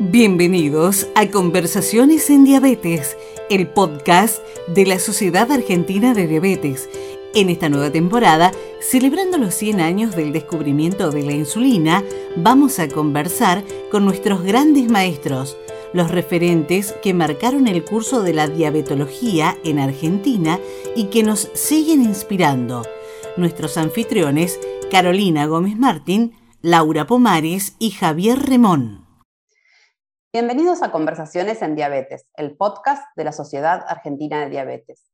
Bienvenidos 0.00 1.08
a 1.16 1.26
Conversaciones 1.26 2.30
en 2.30 2.44
Diabetes, 2.44 3.16
el 3.50 3.66
podcast 3.66 4.38
de 4.68 4.86
la 4.86 5.00
Sociedad 5.00 5.50
Argentina 5.50 6.14
de 6.14 6.28
Diabetes. 6.28 6.88
En 7.34 7.48
esta 7.48 7.68
nueva 7.68 7.90
temporada, 7.90 8.52
celebrando 8.80 9.38
los 9.38 9.56
100 9.56 9.80
años 9.80 10.14
del 10.14 10.32
descubrimiento 10.32 11.10
de 11.10 11.24
la 11.24 11.32
insulina, 11.32 12.04
vamos 12.36 12.78
a 12.78 12.86
conversar 12.86 13.64
con 13.90 14.04
nuestros 14.04 14.44
grandes 14.44 14.88
maestros, 14.88 15.56
los 15.92 16.12
referentes 16.12 16.94
que 17.02 17.12
marcaron 17.12 17.66
el 17.66 17.84
curso 17.84 18.22
de 18.22 18.34
la 18.34 18.46
diabetología 18.46 19.58
en 19.64 19.80
Argentina 19.80 20.60
y 20.94 21.06
que 21.06 21.24
nos 21.24 21.50
siguen 21.54 22.04
inspirando. 22.04 22.84
Nuestros 23.36 23.76
anfitriones, 23.76 24.60
Carolina 24.92 25.46
Gómez 25.46 25.76
Martín, 25.76 26.34
Laura 26.62 27.04
Pomares 27.04 27.74
y 27.80 27.90
Javier 27.90 28.38
Remón. 28.38 29.07
Bienvenidos 30.30 30.82
a 30.82 30.92
Conversaciones 30.92 31.62
en 31.62 31.74
Diabetes, 31.74 32.26
el 32.34 32.54
podcast 32.54 33.02
de 33.16 33.24
la 33.24 33.32
Sociedad 33.32 33.82
Argentina 33.88 34.40
de 34.40 34.50
Diabetes. 34.50 35.10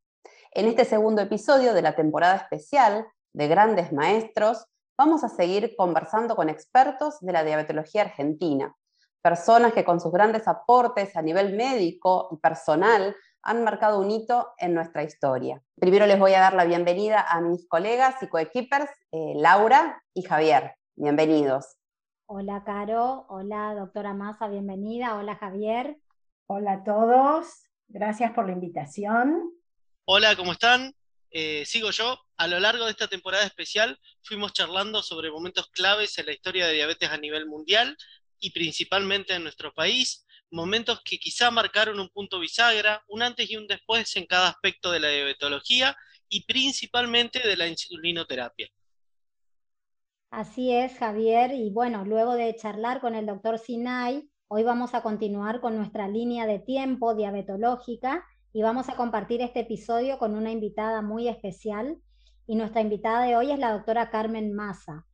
En 0.50 0.66
este 0.66 0.84
segundo 0.84 1.22
episodio 1.22 1.72
de 1.72 1.82
la 1.82 1.94
temporada 1.94 2.34
especial 2.34 3.06
de 3.32 3.46
Grandes 3.46 3.92
Maestros, 3.92 4.66
vamos 4.98 5.22
a 5.22 5.28
seguir 5.28 5.76
conversando 5.76 6.34
con 6.34 6.48
expertos 6.48 7.20
de 7.20 7.32
la 7.32 7.44
diabetología 7.44 8.02
argentina, 8.02 8.74
personas 9.22 9.72
que 9.72 9.84
con 9.84 10.00
sus 10.00 10.10
grandes 10.10 10.48
aportes 10.48 11.14
a 11.14 11.22
nivel 11.22 11.54
médico 11.54 12.30
y 12.32 12.36
personal 12.38 13.14
han 13.44 13.62
marcado 13.62 14.00
un 14.00 14.10
hito 14.10 14.48
en 14.58 14.74
nuestra 14.74 15.04
historia. 15.04 15.62
Primero 15.78 16.06
les 16.06 16.18
voy 16.18 16.34
a 16.34 16.40
dar 16.40 16.54
la 16.54 16.64
bienvenida 16.64 17.24
a 17.28 17.40
mis 17.40 17.68
colegas 17.68 18.20
y 18.20 18.26
coequippers, 18.26 18.90
eh, 19.12 19.34
Laura 19.36 20.02
y 20.12 20.22
Javier. 20.22 20.74
Bienvenidos. 20.96 21.76
Hola, 22.26 22.64
Caro. 22.64 23.26
Hola, 23.28 23.74
doctora 23.74 24.14
Massa, 24.14 24.48
bienvenida. 24.48 25.16
Hola, 25.16 25.36
Javier. 25.36 25.98
Hola 26.46 26.72
a 26.72 26.84
todos. 26.84 27.64
Gracias 27.88 28.32
por 28.32 28.46
la 28.46 28.52
invitación. 28.52 29.52
Hola, 30.06 30.34
¿cómo 30.34 30.52
están? 30.52 30.94
Eh, 31.30 31.66
sigo 31.66 31.90
yo. 31.90 32.18
A 32.38 32.48
lo 32.48 32.58
largo 32.60 32.86
de 32.86 32.92
esta 32.92 33.08
temporada 33.08 33.44
especial 33.44 34.00
fuimos 34.22 34.54
charlando 34.54 35.02
sobre 35.02 35.30
momentos 35.30 35.68
claves 35.68 36.16
en 36.16 36.24
la 36.24 36.32
historia 36.32 36.66
de 36.66 36.72
diabetes 36.72 37.10
a 37.10 37.18
nivel 37.18 37.44
mundial 37.44 37.94
y 38.40 38.52
principalmente 38.52 39.34
en 39.34 39.42
nuestro 39.42 39.74
país, 39.74 40.26
momentos 40.50 41.02
que 41.04 41.18
quizá 41.18 41.50
marcaron 41.50 42.00
un 42.00 42.08
punto 42.08 42.40
bisagra, 42.40 43.04
un 43.06 43.22
antes 43.22 43.50
y 43.50 43.56
un 43.56 43.66
después 43.66 44.16
en 44.16 44.24
cada 44.24 44.48
aspecto 44.48 44.90
de 44.90 45.00
la 45.00 45.10
diabetología 45.10 45.94
y 46.30 46.44
principalmente 46.46 47.46
de 47.46 47.56
la 47.56 47.68
insulinoterapia. 47.68 48.70
Así 50.36 50.72
es, 50.72 50.98
Javier. 50.98 51.52
Y 51.52 51.70
bueno, 51.70 52.04
luego 52.04 52.34
de 52.34 52.56
charlar 52.56 53.00
con 53.00 53.14
el 53.14 53.24
doctor 53.24 53.56
Sinai, 53.56 54.28
hoy 54.48 54.64
vamos 54.64 54.92
a 54.92 55.00
continuar 55.00 55.60
con 55.60 55.76
nuestra 55.76 56.08
línea 56.08 56.44
de 56.44 56.58
tiempo 56.58 57.14
diabetológica 57.14 58.24
y 58.52 58.60
vamos 58.60 58.88
a 58.88 58.96
compartir 58.96 59.42
este 59.42 59.60
episodio 59.60 60.18
con 60.18 60.34
una 60.34 60.50
invitada 60.50 61.02
muy 61.02 61.28
especial. 61.28 61.98
Y 62.48 62.56
nuestra 62.56 62.80
invitada 62.80 63.22
de 63.22 63.36
hoy 63.36 63.52
es 63.52 63.60
la 63.60 63.70
doctora 63.70 64.10
Carmen 64.10 64.52
Massa. 64.52 65.06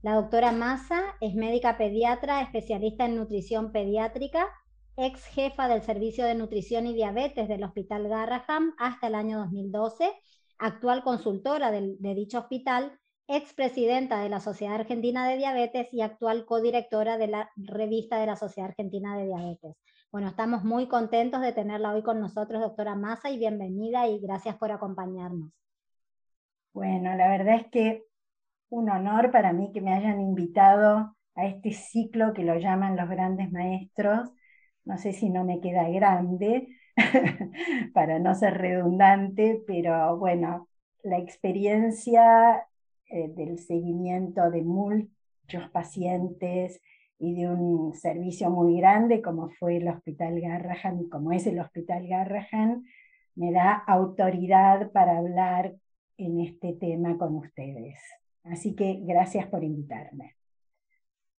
La 0.00 0.14
doctora 0.14 0.52
Massa 0.52 1.02
es 1.20 1.34
médica 1.34 1.76
pediatra, 1.76 2.40
especialista 2.40 3.04
en 3.04 3.16
nutrición 3.16 3.72
pediátrica, 3.72 4.48
ex 4.96 5.22
jefa 5.26 5.68
del 5.68 5.82
Servicio 5.82 6.24
de 6.24 6.34
Nutrición 6.34 6.86
y 6.86 6.94
Diabetes 6.94 7.46
del 7.46 7.62
Hospital 7.62 8.08
Garraham 8.08 8.72
hasta 8.78 9.08
el 9.08 9.16
año 9.16 9.38
2012, 9.40 10.10
actual 10.56 11.02
consultora 11.02 11.70
de 11.70 12.14
dicho 12.14 12.38
hospital 12.38 12.98
expresidenta 13.28 14.20
de 14.22 14.28
la 14.28 14.40
Sociedad 14.40 14.74
Argentina 14.74 15.28
de 15.28 15.36
Diabetes 15.36 15.88
y 15.92 16.02
actual 16.02 16.44
codirectora 16.44 17.18
de 17.18 17.28
la 17.28 17.50
revista 17.56 18.18
de 18.18 18.26
la 18.26 18.36
Sociedad 18.36 18.70
Argentina 18.70 19.16
de 19.16 19.26
Diabetes. 19.26 19.76
Bueno, 20.10 20.28
estamos 20.28 20.64
muy 20.64 20.88
contentos 20.88 21.40
de 21.40 21.52
tenerla 21.52 21.92
hoy 21.92 22.02
con 22.02 22.20
nosotros, 22.20 22.60
doctora 22.60 22.94
Massa, 22.94 23.30
y 23.30 23.38
bienvenida 23.38 24.06
y 24.08 24.20
gracias 24.20 24.56
por 24.56 24.70
acompañarnos. 24.70 25.50
Bueno, 26.74 27.14
la 27.16 27.28
verdad 27.28 27.56
es 27.56 27.66
que 27.70 28.04
un 28.68 28.90
honor 28.90 29.30
para 29.30 29.52
mí 29.52 29.70
que 29.72 29.80
me 29.80 29.94
hayan 29.94 30.20
invitado 30.20 31.16
a 31.34 31.46
este 31.46 31.72
ciclo 31.72 32.32
que 32.32 32.44
lo 32.44 32.58
llaman 32.58 32.96
los 32.96 33.08
grandes 33.08 33.50
maestros. 33.52 34.30
No 34.84 34.98
sé 34.98 35.12
si 35.12 35.30
no 35.30 35.44
me 35.44 35.60
queda 35.60 35.88
grande 35.88 36.68
para 37.94 38.18
no 38.18 38.34
ser 38.34 38.58
redundante, 38.58 39.62
pero 39.66 40.16
bueno, 40.18 40.68
la 41.02 41.18
experiencia 41.18 42.66
eh, 43.12 43.28
del 43.28 43.58
seguimiento 43.58 44.50
de 44.50 44.62
muchos 44.62 45.68
pacientes 45.70 46.80
y 47.18 47.34
de 47.34 47.46
un 47.46 47.92
servicio 47.92 48.48
muy 48.48 48.80
grande 48.80 49.20
como 49.20 49.50
fue 49.50 49.76
el 49.76 49.88
Hospital 49.88 50.40
Garrahan, 50.40 51.10
como 51.10 51.30
es 51.30 51.46
el 51.46 51.60
Hospital 51.60 52.08
Garrahan, 52.08 52.84
me 53.34 53.52
da 53.52 53.74
autoridad 53.86 54.90
para 54.92 55.18
hablar 55.18 55.74
en 56.16 56.40
este 56.40 56.72
tema 56.72 57.18
con 57.18 57.36
ustedes. 57.36 57.98
Así 58.44 58.74
que 58.74 59.00
gracias 59.02 59.46
por 59.46 59.62
invitarme. 59.62 60.34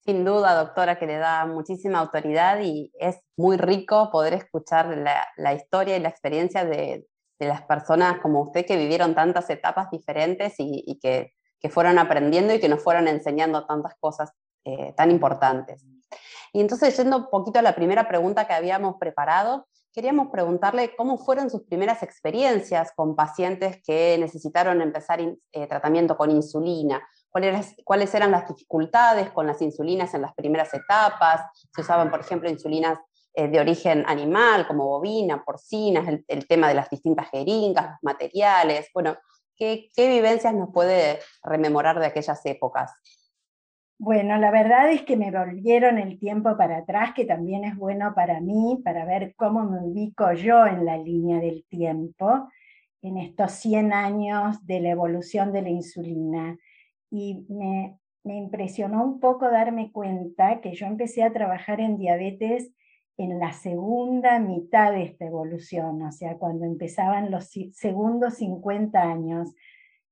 Sin 0.06 0.24
duda, 0.24 0.54
doctora, 0.54 1.00
que 1.00 1.08
le 1.08 1.18
da 1.18 1.48
muchísima 1.48 1.98
autoridad 1.98 2.62
y 2.62 2.92
es 3.00 3.20
muy 3.36 3.58
rico 3.58 4.12
poder 4.12 4.36
escuchar 4.36 4.96
la, 5.38 5.54
historia 5.56 5.98
y 5.98 6.02
la 6.02 6.10
experiencia 6.10 6.66
de, 6.66 7.08
las 7.40 7.64
personas 7.64 8.20
como 8.20 8.44
usted 8.44 8.64
que 8.64 8.78
vivieron 8.78 9.16
tantas 9.16 9.50
etapas 9.50 9.90
diferentes 9.90 10.54
y 10.60 11.00
que 11.02 11.34
que 11.64 11.70
fueron 11.70 11.98
aprendiendo 11.98 12.54
y 12.54 12.60
que 12.60 12.68
nos 12.68 12.84
fueron 12.84 13.08
enseñando 13.08 13.66
tantas 13.66 13.96
cosas 13.98 14.34
eh, 14.66 14.94
tan 14.98 15.10
importantes. 15.12 15.86
Y 16.52 16.60
entonces, 16.60 16.96
yendo 16.98 17.18
un 17.18 17.30
poquito 17.30 17.60
a 17.60 17.62
la 17.62 17.74
primera 17.74 18.06
pregunta 18.10 18.46
que 18.46 18.54
habíamos 18.54 18.98
preparado, 19.00 19.66
queríamos 19.94 20.28
preguntarle 20.28 20.94
cómo 20.98 21.18
fueron 21.18 21.50
sus 21.50 21.64
primeras 21.64 22.04
experiencias 22.04 22.92
con 22.94 23.16
pacientes 23.16 23.82
que 23.82 24.18
necesitaron 24.20 24.82
empezar 24.82 25.22
eh, 25.22 25.68
tratamiento 25.68 26.18
con 26.18 26.32
insulina, 26.32 27.02
cuáles, 27.30 27.76
cuáles 27.86 28.14
eran 28.14 28.32
las 28.32 28.46
dificultades 28.46 29.32
con 29.32 29.48
las 29.48 29.62
insulinas 29.62 30.14
en 30.14 30.22
las 30.24 30.34
primeras 30.34 30.74
etapas, 30.74 31.42
si 31.74 31.82
usaban, 31.82 32.12
por 32.12 32.20
ejemplo, 32.20 32.50
insulinas 32.50 33.00
eh, 33.36 33.48
de 33.48 33.60
origen 33.62 34.04
animal, 34.06 34.68
como 34.68 34.86
bovina, 34.86 35.46
porcina, 35.46 36.04
el, 36.10 36.26
el, 36.28 36.46
tema 36.46 36.68
de 36.68 36.74
las 36.74 36.90
distintas 36.90 37.30
jeringas, 37.30 37.92
los 37.92 38.04
materiales, 38.04 38.90
bueno, 38.94 39.16
¿Qué, 39.96 40.10
vivencias 40.10 40.54
nos 40.54 40.72
puede 40.72 41.20
rememorar 41.42 41.98
de 42.00 42.08
aquellas 42.08 42.46
épocas? 42.46 42.92
Bueno, 43.98 44.38
la 44.38 44.52
verdad 44.52 44.92
es 44.92 45.04
que 45.04 45.16
me 45.16 45.32
volvieron 45.32 45.98
el 46.00 46.20
tiempo 46.20 46.58
para 46.58 46.80
atrás, 46.80 47.14
que 47.16 47.24
también 47.24 47.64
es 47.64 47.78
bueno 47.78 48.14
para 48.14 48.42
mí, 48.42 48.82
para 48.84 49.06
ver 49.06 49.34
cómo 49.38 49.64
me 49.64 49.80
ubico 49.80 50.34
yo 50.34 50.66
en 50.66 50.84
la 50.84 50.98
línea 50.98 51.40
del 51.40 51.64
tiempo, 51.70 52.50
en 53.02 53.18
estos 53.18 53.54
100 53.54 53.94
años 53.94 54.66
de 54.66 54.82
la 54.82 54.90
evolución 54.90 55.54
de 55.54 55.62
la 55.62 55.70
insulina. 55.70 56.58
Y 57.10 57.46
me, 57.48 57.98
me 58.26 58.36
impresionó 58.36 59.02
un 59.06 59.22
poco 59.22 59.50
darme 59.50 59.94
cuenta 59.94 60.60
que 60.60 60.74
yo 60.74 60.88
empecé 60.88 61.24
a 61.24 61.32
trabajar 61.32 61.80
en 61.80 61.98
diabetes 61.98 62.74
en 63.18 63.40
la 63.40 63.54
segunda 63.54 64.40
mitad 64.40 64.92
de 64.92 65.04
esta 65.04 65.26
evolución, 65.26 66.02
o 66.02 66.12
sea, 66.12 66.38
cuando 66.38 66.66
empezaban 66.66 67.32
los 67.32 67.50
segundos 67.74 68.36
50 68.36 69.02
años. 69.02 69.54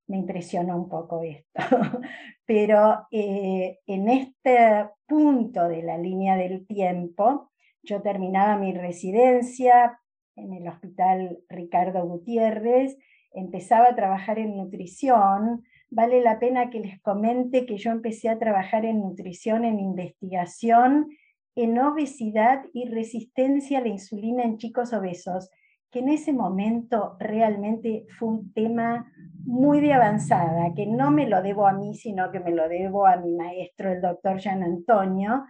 Me 0.08 0.18
impresionó 0.18 0.76
un 0.76 0.88
poco 0.88 1.22
esto, 1.22 1.60
pero 2.46 3.06
eh, 3.10 3.78
en 3.86 4.08
este 4.08 4.88
punto 5.06 5.68
de 5.68 5.82
la 5.82 5.96
línea 5.96 6.36
del 6.36 6.66
tiempo, 6.66 7.50
yo 7.82 8.02
terminaba 8.02 8.56
mi 8.56 8.72
residencia 8.72 9.98
en 10.36 10.52
el 10.52 10.68
Hospital 10.68 11.38
Ricardo 11.48 12.04
Gutiérrez, 12.04 12.96
empezaba 13.32 13.88
a 13.88 13.96
trabajar 13.96 14.38
en 14.38 14.56
nutrición, 14.56 15.64
vale 15.90 16.20
la 16.20 16.38
pena 16.38 16.70
que 16.70 16.80
les 16.80 17.00
comente 17.00 17.66
que 17.66 17.76
yo 17.76 17.90
empecé 17.90 18.28
a 18.28 18.38
trabajar 18.38 18.84
en 18.84 19.00
nutrición, 19.00 19.64
en 19.64 19.78
investigación, 19.78 21.10
en 21.54 21.78
obesidad 21.78 22.64
y 22.72 22.88
resistencia 22.88 23.78
a 23.78 23.82
la 23.82 23.88
insulina 23.88 24.42
en 24.42 24.58
chicos 24.58 24.92
obesos, 24.92 25.50
que 25.90 25.98
en 25.98 26.08
ese 26.08 26.32
momento 26.32 27.16
realmente 27.20 28.06
fue 28.18 28.28
un 28.28 28.52
tema 28.54 29.12
muy 29.44 29.80
de 29.80 29.92
avanzada, 29.92 30.72
que 30.74 30.86
no 30.86 31.10
me 31.10 31.28
lo 31.28 31.42
debo 31.42 31.66
a 31.66 31.74
mí, 31.74 31.94
sino 31.94 32.30
que 32.30 32.40
me 32.40 32.52
lo 32.52 32.68
debo 32.68 33.06
a 33.06 33.16
mi 33.18 33.34
maestro, 33.34 33.92
el 33.92 34.00
doctor 34.00 34.38
Jean 34.38 34.62
Antonio, 34.62 35.44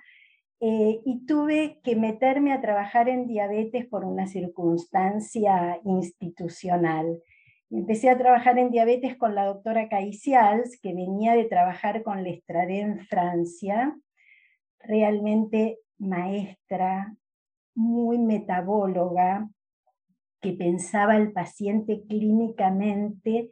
eh, 0.60 1.00
y 1.04 1.26
tuve 1.26 1.81
que 1.82 1.94
meterme 1.94 2.52
a 2.52 2.60
trabajar 2.60 3.08
en 3.08 3.26
diabetes 3.26 3.87
por 3.87 4.04
una 4.04 4.26
circunstancia 4.26 5.81
institucional. 5.84 7.20
Empecé 7.70 8.10
a 8.10 8.19
trabajar 8.19 8.58
en 8.58 8.70
diabetes 8.70 9.16
con 9.16 9.34
la 9.34 9.46
doctora 9.46 9.88
Caicials, 9.88 10.78
que 10.81 10.93
venía 10.93 11.34
de 11.34 11.44
trabajar 11.44 12.02
con 12.02 12.22
Lestrade 12.22 12.81
en 12.81 12.99
Francia. 13.06 13.96
Realmente 14.81 15.78
maestra, 16.02 17.16
muy 17.75 18.19
metabóloga, 18.19 19.49
que 20.40 20.52
pensaba 20.52 21.16
el 21.16 21.32
paciente 21.32 22.02
clínicamente 22.08 23.50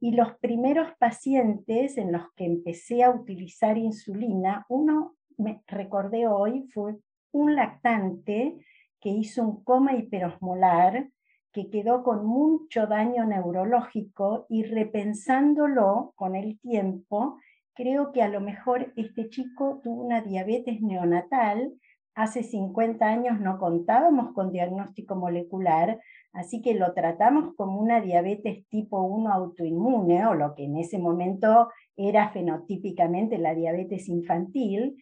y 0.00 0.12
los 0.12 0.34
primeros 0.38 0.88
pacientes 0.98 1.98
en 1.98 2.12
los 2.12 2.22
que 2.34 2.46
empecé 2.46 3.02
a 3.04 3.10
utilizar 3.10 3.76
insulina, 3.76 4.64
uno 4.68 5.16
me 5.36 5.62
recordé 5.66 6.26
hoy 6.26 6.68
fue 6.72 6.96
un 7.32 7.54
lactante 7.54 8.56
que 9.00 9.10
hizo 9.10 9.42
un 9.42 9.62
coma 9.62 9.94
hiperosmolar 9.94 11.10
que 11.52 11.68
quedó 11.68 12.02
con 12.02 12.24
mucho 12.24 12.86
daño 12.86 13.24
neurológico 13.24 14.46
y 14.48 14.62
repensándolo 14.64 16.12
con 16.14 16.36
el 16.36 16.58
tiempo, 16.60 17.38
creo 17.74 18.12
que 18.12 18.22
a 18.22 18.28
lo 18.28 18.40
mejor 18.40 18.92
este 18.96 19.28
chico 19.30 19.80
tuvo 19.82 20.04
una 20.04 20.20
diabetes 20.20 20.80
neonatal. 20.80 21.72
Hace 22.14 22.42
50 22.42 23.06
años 23.06 23.40
no 23.40 23.58
contábamos 23.58 24.34
con 24.34 24.52
diagnóstico 24.52 25.14
molecular, 25.14 26.00
así 26.32 26.60
que 26.60 26.74
lo 26.74 26.92
tratamos 26.92 27.54
como 27.54 27.80
una 27.80 28.00
diabetes 28.00 28.66
tipo 28.68 29.00
1 29.02 29.32
autoinmune, 29.32 30.26
o 30.26 30.34
lo 30.34 30.54
que 30.54 30.64
en 30.64 30.76
ese 30.76 30.98
momento 30.98 31.68
era 31.96 32.30
fenotípicamente 32.30 33.38
la 33.38 33.54
diabetes 33.54 34.08
infantil, 34.08 34.96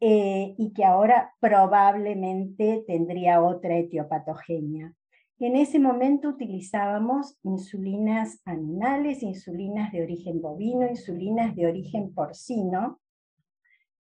eh, 0.00 0.54
y 0.58 0.72
que 0.74 0.84
ahora 0.84 1.32
probablemente 1.40 2.84
tendría 2.86 3.42
otra 3.42 3.76
etiopatogenia. 3.76 4.92
En 5.38 5.56
ese 5.56 5.78
momento 5.78 6.28
utilizábamos 6.28 7.38
insulinas 7.42 8.40
animales, 8.44 9.22
insulinas 9.22 9.92
de 9.92 10.02
origen 10.02 10.40
bovino, 10.40 10.86
insulinas 10.86 11.56
de 11.56 11.66
origen 11.66 12.14
porcino, 12.14 13.00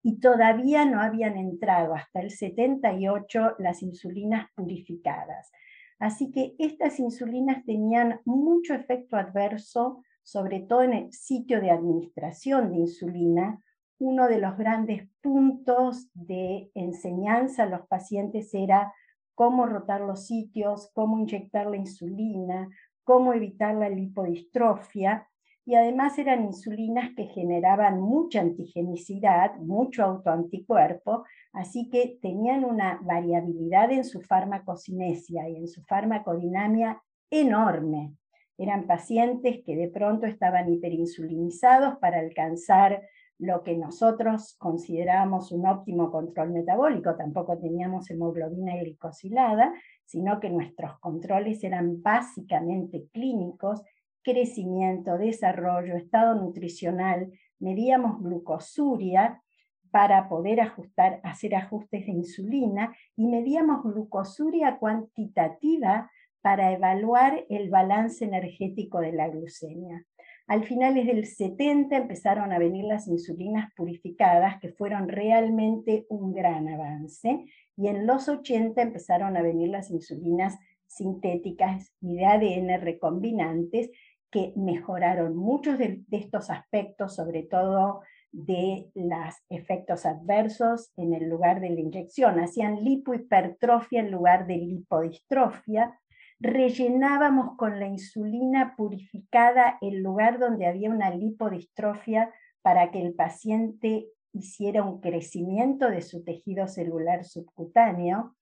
y 0.07 0.21
todavía 0.21 0.85
no 0.85 1.01
habían 1.01 1.35
entrado 1.35 1.93
hasta 1.93 2.21
el 2.21 2.31
78 2.31 3.55
las 3.59 3.83
insulinas 3.83 4.49
purificadas. 4.55 5.51
Así 5.99 6.31
que 6.31 6.55
estas 6.59 6.97
insulinas 7.01 7.65
tenían 7.65 8.21
mucho 8.23 8.73
efecto 8.73 9.17
adverso, 9.17 10.01
sobre 10.23 10.61
todo 10.61 10.83
en 10.83 10.93
el 10.93 11.11
sitio 11.11 11.59
de 11.59 11.71
administración 11.71 12.71
de 12.71 12.77
insulina. 12.77 13.61
Uno 13.99 14.29
de 14.29 14.39
los 14.39 14.57
grandes 14.57 15.09
puntos 15.19 16.07
de 16.13 16.71
enseñanza 16.73 17.63
a 17.63 17.69
los 17.69 17.85
pacientes 17.87 18.53
era 18.53 18.93
cómo 19.35 19.65
rotar 19.65 19.99
los 19.99 20.25
sitios, 20.25 20.89
cómo 20.93 21.19
inyectar 21.19 21.67
la 21.67 21.75
insulina, 21.75 22.69
cómo 23.03 23.33
evitar 23.33 23.75
la 23.75 23.89
lipodistrofia, 23.89 25.27
y 25.67 25.75
además 25.75 26.17
eran 26.17 26.45
insulinas 26.45 27.13
que 27.13 27.25
generaban 27.25 27.99
mucha 27.99 28.39
antigenicidad, 28.39 29.57
mucho 29.57 30.05
autoanticuerpo, 30.05 31.25
así 31.51 31.89
que 31.89 32.17
tenían 32.21 32.63
una 32.63 33.01
variabilidad 33.03 33.91
en 33.91 34.05
su 34.05 34.21
farmacocinesia 34.21 35.49
y 35.49 35.57
en 35.57 35.67
su 35.67 35.83
farmacodinamia 35.83 37.03
enorme. 37.29 38.13
Eran 38.57 38.87
pacientes 38.87 39.61
que 39.65 39.75
de 39.75 39.89
pronto 39.89 40.25
estaban 40.25 40.71
hiperinsulinizados 40.71 41.97
para 41.97 42.19
alcanzar 42.19 43.01
lo 43.37 43.61
que 43.61 43.75
nosotros 43.75 44.55
consideramos 44.57 45.51
un 45.51 45.67
óptimo 45.67 46.09
control 46.09 46.51
metabólico, 46.51 47.17
tampoco 47.17 47.57
teníamos 47.57 48.09
hemoglobina 48.09 48.77
glicosilada, 48.77 49.73
sino 50.05 50.39
que 50.39 50.49
nuestros 50.49 50.97
controles 50.99 51.61
eran 51.65 52.01
básicamente 52.01 53.03
clínicos, 53.11 53.83
crecimiento, 54.27 55.17
desarrollo, 55.17 55.95
estado 55.95 56.35
nutricional, 56.35 57.31
medíamos 57.59 58.21
glucosuria 58.21 59.41
para 59.89 60.27
poder 60.27 60.59
ajustar, 60.59 61.21
hacer 61.23 61.55
ajustes 61.55 62.05
de 62.05 62.11
insulina 62.11 62.93
y 63.15 63.25
medíamos 63.27 63.83
glucosuria 63.83 64.79
cuantitativa 64.79 66.11
para 66.41 66.73
evaluar 66.73 67.45
el 67.47 67.69
balance 67.69 68.25
energético 68.25 68.99
de 68.99 69.13
la 69.13 69.29
glucemia. 69.29 70.05
Al 70.45 70.65
finales 70.65 71.05
del 71.05 71.25
70 71.25 71.95
empezaron 71.95 72.51
a 72.51 72.59
venir 72.59 72.83
las 72.83 73.07
insulinas 73.07 73.71
purificadas, 73.75 74.59
que 74.59 74.73
fueron 74.73 75.07
realmente 75.07 76.05
un 76.09 76.33
gran 76.33 76.67
avance, 76.67 77.45
y 77.77 77.87
en 77.87 78.05
los 78.05 78.27
80 78.27 78.81
empezaron 78.81 79.37
a 79.37 79.41
venir 79.41 79.69
las 79.69 79.89
insulinas 79.89 80.57
sintéticas 80.87 81.93
y 82.01 82.15
de 82.15 82.25
ADN 82.25 82.81
recombinantes, 82.81 83.91
que 84.31 84.53
mejoraron 84.55 85.35
muchos 85.35 85.77
de, 85.77 86.01
estos 86.11 86.49
aspectos, 86.49 87.15
sobre 87.15 87.43
todo 87.43 88.01
de 88.31 88.89
los 88.93 89.35
efectos 89.49 90.05
adversos 90.05 90.91
en 90.97 91.13
el 91.13 91.29
lugar 91.29 91.61
de 91.61 91.69
la 91.69 91.79
inyección. 91.79 92.39
Hacían 92.39 92.83
lipohipertrofia 92.83 94.01
en 94.01 94.11
lugar 94.11 94.47
de 94.47 94.57
lipodistrofia, 94.57 95.97
rellenábamos 96.39 97.57
con 97.57 97.79
la 97.79 97.87
insulina 97.87 98.75
purificada 98.75 99.77
el 99.81 100.03
lugar 100.03 100.39
donde 100.39 100.67
había 100.67 100.89
una 100.89 101.09
lipodistrofia 101.09 102.31
para 102.61 102.91
que 102.91 103.01
el 103.01 103.15
paciente 103.15 104.07
hiciera 104.33 104.83
un 104.83 104.99
crecimiento 104.99 105.89
de 105.89 106.01
su 106.01 106.23
tejido 106.23 106.67
celular 106.67 107.23
subcutáneo, 107.23 108.35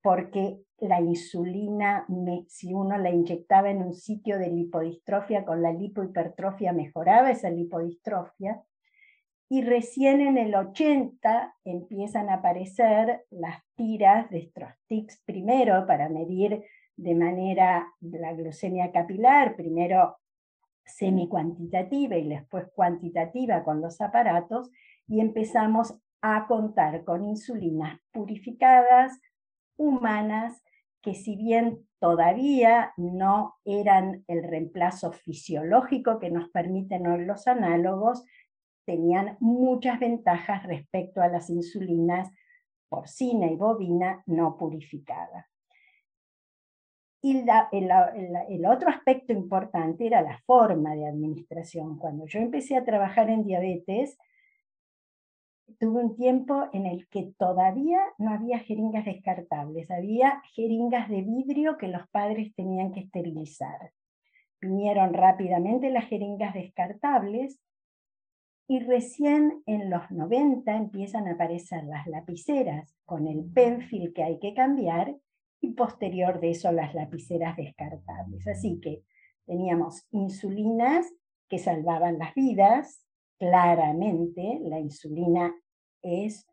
porque 0.00 0.58
la 0.84 1.00
insulina, 1.00 2.06
si 2.46 2.72
uno 2.72 2.96
la 2.98 3.10
inyectaba 3.10 3.70
en 3.70 3.82
un 3.82 3.94
sitio 3.94 4.38
de 4.38 4.48
lipodistrofia 4.48 5.44
con 5.44 5.62
la 5.62 5.72
lipohipertrofia, 5.72 6.72
mejoraba 6.72 7.30
esa 7.30 7.50
lipodistrofia. 7.50 8.62
Y 9.48 9.62
recién 9.62 10.20
en 10.20 10.38
el 10.38 10.54
80 10.54 11.54
empiezan 11.64 12.28
a 12.30 12.34
aparecer 12.34 13.24
las 13.30 13.62
tiras 13.74 14.30
de 14.30 14.42
Strostix 14.42 15.22
primero 15.24 15.86
para 15.86 16.08
medir 16.08 16.64
de 16.96 17.14
manera 17.14 17.92
la 18.00 18.32
glucemia 18.32 18.92
capilar, 18.92 19.56
primero 19.56 20.16
semi-cuantitativa 20.84 22.16
y 22.16 22.28
después 22.28 22.66
cuantitativa 22.74 23.64
con 23.64 23.80
los 23.80 24.00
aparatos, 24.00 24.70
y 25.06 25.20
empezamos 25.20 25.94
a 26.22 26.46
contar 26.46 27.04
con 27.04 27.24
insulinas 27.24 28.00
purificadas, 28.12 29.20
humanas, 29.76 30.62
que 31.04 31.14
si 31.14 31.36
bien 31.36 31.86
todavía 32.00 32.94
no 32.96 33.56
eran 33.66 34.24
el 34.26 34.42
reemplazo 34.42 35.12
fisiológico 35.12 36.18
que 36.18 36.30
nos 36.30 36.48
permiten 36.48 37.26
los 37.26 37.46
análogos, 37.46 38.24
tenían 38.86 39.36
muchas 39.38 40.00
ventajas 40.00 40.62
respecto 40.64 41.20
a 41.20 41.28
las 41.28 41.50
insulinas 41.50 42.30
porcina 42.88 43.46
y 43.46 43.56
bovina 43.56 44.22
no 44.26 44.56
purificadas. 44.56 45.46
Y 47.20 47.44
el, 47.72 48.66
otro 48.66 48.88
aspecto 48.90 49.32
importante 49.32 50.06
era 50.06 50.22
la 50.22 50.38
forma 50.46 50.94
de 50.94 51.06
administración. 51.06 51.98
Cuando 51.98 52.26
yo 52.26 52.38
empecé 52.38 52.76
a 52.76 52.84
trabajar 52.84 53.30
en 53.30 53.44
diabetes, 53.44 54.18
tuve 55.78 56.04
un 56.04 56.16
tiempo 56.16 56.68
en 56.72 56.86
el 56.86 57.08
que 57.08 57.32
todavía 57.38 58.00
no 58.18 58.32
había 58.32 58.58
jeringas 58.58 59.04
descartables, 59.04 59.90
había 59.90 60.42
jeringas 60.54 61.08
de 61.08 61.22
vidrio 61.22 61.76
que 61.78 61.88
los 61.88 62.08
padres 62.08 62.54
tenían 62.54 62.92
que 62.92 63.00
esterilizar. 63.00 63.92
Vinieron 64.60 65.14
rápidamente 65.14 65.90
las 65.90 66.06
jeringas 66.06 66.54
descartables 66.54 67.60
y 68.66 68.80
recién 68.80 69.62
en 69.66 69.90
los 69.90 70.10
90 70.10 70.74
empiezan 70.74 71.28
a 71.28 71.32
aparecer 71.32 71.84
las 71.84 72.06
lapiceras 72.06 72.94
con 73.04 73.26
el 73.26 73.44
penfil 73.44 74.12
que 74.14 74.22
hay 74.22 74.38
que 74.38 74.54
cambiar 74.54 75.14
y 75.60 75.72
posterior 75.72 76.40
de 76.40 76.50
eso 76.50 76.72
las 76.72 76.94
lapiceras 76.94 77.56
descartables. 77.56 78.46
Así 78.46 78.80
que 78.80 79.02
teníamos 79.46 80.06
insulinas 80.10 81.06
que 81.48 81.58
salvaban 81.58 82.18
las 82.18 82.34
vidas, 82.34 83.04
claramente 83.38 84.60
la 84.62 84.78
insulina 84.80 85.54
es 86.02 86.46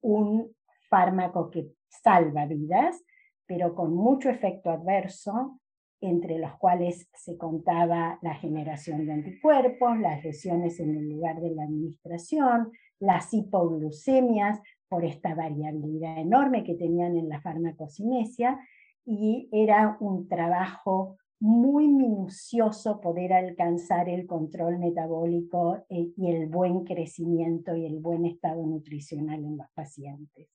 un 0.00 0.54
fármaco 0.88 1.50
que 1.50 1.72
salva 1.88 2.46
vidas, 2.46 3.02
pero 3.46 3.74
con 3.74 3.94
mucho 3.94 4.30
efecto 4.30 4.70
adverso, 4.70 5.60
entre 6.00 6.38
los 6.38 6.56
cuales 6.56 7.08
se 7.12 7.36
contaba 7.36 8.18
la 8.22 8.34
generación 8.34 9.04
de 9.04 9.12
anticuerpos, 9.12 9.98
las 9.98 10.24
lesiones 10.24 10.80
en 10.80 10.96
el 10.96 11.10
lugar 11.10 11.40
de 11.40 11.50
la 11.50 11.64
administración, 11.64 12.72
las 12.98 13.34
hipoglucemias, 13.34 14.60
por 14.90 15.04
esta 15.04 15.36
variabilidad 15.36 16.18
enorme 16.18 16.64
que 16.64 16.74
tenían 16.74 17.16
en 17.16 17.28
la 17.28 17.40
farmacocinesia 17.40 18.58
y 19.06 19.48
era 19.52 19.96
un 20.00 20.28
trabajo 20.28 21.16
muy 21.40 21.88
minucioso 21.88 23.00
poder 23.00 23.32
alcanzar 23.32 24.08
el 24.08 24.26
control 24.26 24.78
metabólico 24.78 25.84
eh, 25.88 26.12
y 26.16 26.30
el 26.30 26.48
buen 26.48 26.84
crecimiento 26.84 27.74
y 27.74 27.86
el 27.86 27.98
buen 27.98 28.26
estado 28.26 28.64
nutricional 28.64 29.42
en 29.44 29.56
los 29.56 29.66
pacientes. 29.74 30.48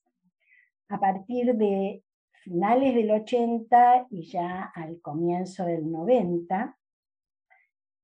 A 0.88 1.00
partir 1.00 1.56
de 1.56 2.02
finales 2.44 2.94
del 2.94 3.10
80 3.10 4.06
y 4.10 4.22
ya 4.22 4.62
al 4.74 5.00
comienzo 5.00 5.64
del 5.64 5.90
90, 5.90 6.78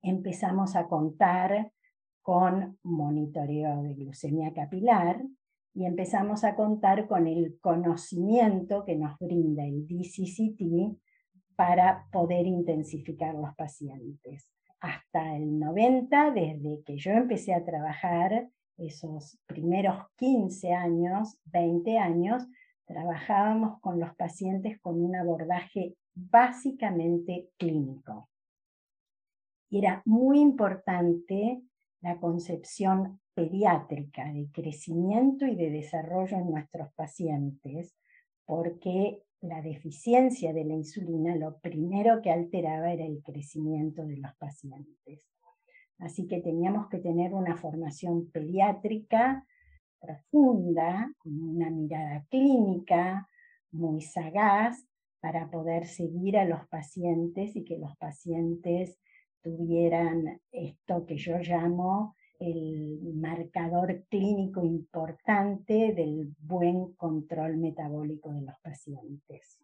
empezamos 0.02 0.74
a 0.74 0.88
contar 0.88 1.72
con 2.20 2.78
monitoreo 2.82 3.82
de 3.82 3.94
glucemia 3.94 4.52
capilar, 4.52 5.22
y 5.74 5.86
empezamos 5.86 6.44
a 6.44 6.54
contar 6.54 7.06
con 7.06 7.26
el 7.26 7.58
conocimiento 7.60 8.84
que 8.84 8.96
nos 8.96 9.18
brinda 9.18 9.64
el 9.64 9.86
DCCT 9.86 10.98
para 11.56 12.06
poder 12.10 12.46
intensificar 12.46 13.34
los 13.34 13.54
pacientes. 13.54 14.48
Hasta 14.80 15.36
el 15.36 15.58
90, 15.58 16.32
desde 16.32 16.82
que 16.84 16.96
yo 16.96 17.12
empecé 17.12 17.54
a 17.54 17.64
trabajar, 17.64 18.48
esos 18.78 19.38
primeros 19.46 19.96
15 20.16 20.72
años, 20.72 21.38
20 21.44 21.98
años, 21.98 22.46
trabajábamos 22.84 23.80
con 23.80 24.00
los 24.00 24.14
pacientes 24.16 24.80
con 24.80 25.00
un 25.00 25.14
abordaje 25.14 25.96
básicamente 26.14 27.48
clínico. 27.56 28.28
Era 29.70 30.02
muy 30.04 30.40
importante 30.40 31.62
la 32.00 32.18
concepción 32.18 33.20
pediátrica 33.34 34.30
de 34.32 34.50
crecimiento 34.52 35.46
y 35.46 35.54
de 35.54 35.70
desarrollo 35.70 36.36
en 36.36 36.50
nuestros 36.50 36.92
pacientes, 36.94 37.96
porque 38.44 39.22
la 39.42 39.60
deficiencia 39.60 40.52
de 40.52 40.64
la 40.64 40.74
insulina 40.74 41.34
lo 41.34 41.58
primero 41.58 42.22
que 42.22 42.30
alteraba 42.30 42.92
era 42.92 43.04
el 43.04 43.22
crecimiento 43.22 44.06
de 44.06 44.18
los 44.18 44.34
pacientes. 44.36 45.28
Así 45.98 46.26
que 46.26 46.40
teníamos 46.40 46.88
que 46.88 46.98
tener 46.98 47.34
una 47.34 47.56
formación 47.56 48.30
pediátrica 48.30 49.46
profunda, 50.00 51.12
con 51.18 51.40
una 51.40 51.70
mirada 51.70 52.24
clínica 52.28 53.28
muy 53.70 54.00
sagaz, 54.00 54.84
para 55.20 55.50
poder 55.50 55.86
seguir 55.86 56.36
a 56.36 56.44
los 56.44 56.66
pacientes 56.66 57.54
y 57.54 57.64
que 57.64 57.78
los 57.78 57.96
pacientes 57.96 58.98
tuvieran 59.40 60.40
esto 60.50 61.06
que 61.06 61.16
yo 61.16 61.38
llamo 61.38 62.16
el 62.42 63.14
marcador 63.14 64.04
clínico 64.10 64.64
importante 64.64 65.92
del 65.94 66.34
buen 66.38 66.92
control 66.94 67.56
metabólico 67.56 68.32
de 68.32 68.42
los 68.42 68.54
pacientes. 68.62 69.60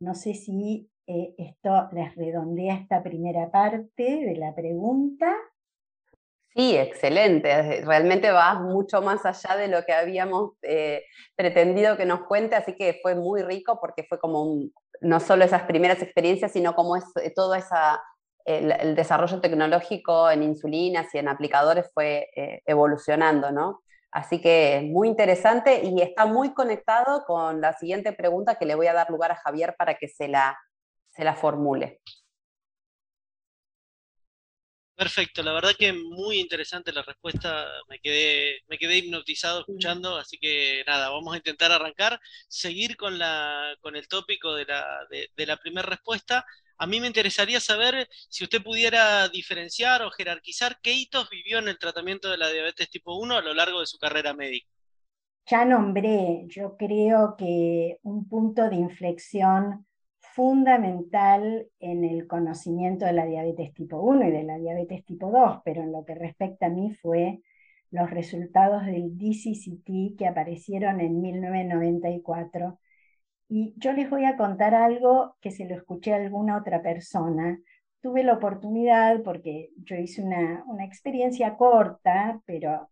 No 0.00 0.14
sé 0.14 0.34
si 0.34 0.90
eh, 1.06 1.34
esto 1.38 1.88
les 1.92 2.14
redondea 2.16 2.74
esta 2.74 3.02
primera 3.02 3.50
parte 3.50 4.02
de 4.02 4.36
la 4.36 4.54
pregunta. 4.54 5.32
Sí, 6.54 6.76
excelente. 6.76 7.82
Realmente 7.82 8.32
va 8.32 8.54
mucho 8.54 9.02
más 9.02 9.24
allá 9.24 9.56
de 9.56 9.68
lo 9.68 9.84
que 9.84 9.92
habíamos 9.92 10.52
eh, 10.62 11.04
pretendido 11.36 11.96
que 11.96 12.06
nos 12.06 12.22
cuente, 12.22 12.56
así 12.56 12.74
que 12.74 12.98
fue 13.02 13.14
muy 13.14 13.42
rico 13.42 13.78
porque 13.80 14.04
fue 14.08 14.18
como 14.18 14.64
no 15.00 15.20
solo 15.20 15.44
esas 15.44 15.62
primeras 15.62 16.02
experiencias, 16.02 16.52
sino 16.52 16.74
como 16.74 16.96
es, 16.96 17.04
eh, 17.22 17.32
todo 17.34 17.54
esa, 17.54 18.02
el, 18.58 18.94
desarrollo 18.94 19.40
tecnológico 19.40 20.30
en 20.30 20.42
insulinas 20.42 21.14
y 21.14 21.18
en 21.18 21.28
aplicadores 21.28 21.90
fue 21.92 22.30
eh, 22.36 22.62
evolucionando, 22.66 23.50
¿no? 23.50 23.82
Así 24.12 24.40
que 24.40 24.82
muy 24.90 25.08
interesante 25.08 25.82
y 25.84 26.00
está 26.02 26.26
muy 26.26 26.52
conectado 26.52 27.24
con 27.24 27.60
la 27.60 27.72
siguiente 27.74 28.12
pregunta 28.12 28.56
que 28.56 28.66
le 28.66 28.74
voy 28.74 28.88
a 28.88 28.92
dar 28.92 29.08
lugar 29.10 29.30
a 29.30 29.36
Javier 29.36 29.76
para 29.78 29.94
que 29.94 30.08
se 30.08 30.26
la, 30.28 30.58
se 31.10 31.24
la 31.24 31.34
formule. 31.34 32.00
Perfecto, 35.00 35.42
la 35.42 35.54
verdad 35.54 35.70
que 35.78 35.94
muy 35.94 36.40
interesante 36.40 36.92
la 36.92 37.00
respuesta, 37.02 37.66
me 37.88 37.98
quedé, 38.00 38.60
me 38.68 38.76
quedé 38.76 38.98
hipnotizado 38.98 39.60
escuchando, 39.60 40.18
así 40.18 40.36
que 40.36 40.84
nada, 40.86 41.08
vamos 41.08 41.32
a 41.32 41.38
intentar 41.38 41.72
arrancar, 41.72 42.20
seguir 42.48 42.98
con, 42.98 43.18
la, 43.18 43.74
con 43.80 43.96
el 43.96 44.06
tópico 44.08 44.52
de 44.54 44.66
la, 44.66 45.06
de, 45.08 45.46
la 45.46 45.56
primera 45.56 45.88
respuesta. 45.88 46.44
A 46.82 46.86
mí 46.86 46.98
me 46.98 47.08
interesaría 47.08 47.60
saber 47.60 48.08
si 48.30 48.42
usted 48.42 48.62
pudiera 48.62 49.28
diferenciar 49.28 50.00
o 50.00 50.10
jerarquizar 50.10 50.78
qué 50.82 50.94
hitos 50.94 51.28
vivió 51.28 51.58
en 51.58 51.68
el 51.68 51.78
tratamiento 51.78 52.30
de 52.30 52.38
la 52.38 52.48
diabetes 52.50 52.88
tipo 52.88 53.18
1 53.18 53.36
a 53.36 53.42
lo 53.42 53.52
largo 53.52 53.80
de 53.80 53.86
su 53.86 53.98
carrera 53.98 54.32
médica. 54.32 54.66
Ya 55.44 55.66
nombré, 55.66 56.44
yo 56.46 56.78
creo 56.78 57.36
que 57.36 57.98
un 58.02 58.26
punto 58.26 58.70
de 58.70 58.76
inflexión 58.76 59.84
fundamental 60.20 61.66
en 61.80 62.04
el 62.04 62.26
conocimiento 62.26 63.04
de 63.04 63.12
la 63.12 63.26
diabetes 63.26 63.74
tipo 63.74 64.00
1 64.00 64.28
y 64.28 64.30
de 64.30 64.44
la 64.44 64.56
diabetes 64.56 65.04
tipo 65.04 65.30
2, 65.30 65.58
pero 65.62 65.82
en 65.82 65.92
lo 65.92 66.06
que 66.06 66.14
respecta 66.14 66.66
a 66.66 66.70
mí 66.70 66.94
fue 66.94 67.42
los 67.90 68.08
resultados 68.08 68.86
del 68.86 69.18
DCCT 69.18 70.16
que 70.16 70.26
aparecieron 70.26 71.02
en 71.02 71.20
1994. 71.20 72.79
Y 73.52 73.74
yo 73.78 73.92
les 73.92 74.08
voy 74.08 74.24
a 74.26 74.36
contar 74.36 74.76
algo 74.76 75.34
que 75.40 75.50
se 75.50 75.64
lo 75.64 75.74
escuché 75.74 76.12
a 76.12 76.18
alguna 76.18 76.56
otra 76.56 76.82
persona. 76.82 77.58
Tuve 78.00 78.22
la 78.22 78.34
oportunidad, 78.34 79.24
porque 79.24 79.70
yo 79.78 79.96
hice 79.96 80.22
una, 80.22 80.64
experiencia 80.84 81.56
corta, 81.56 82.40
pero 82.46 82.88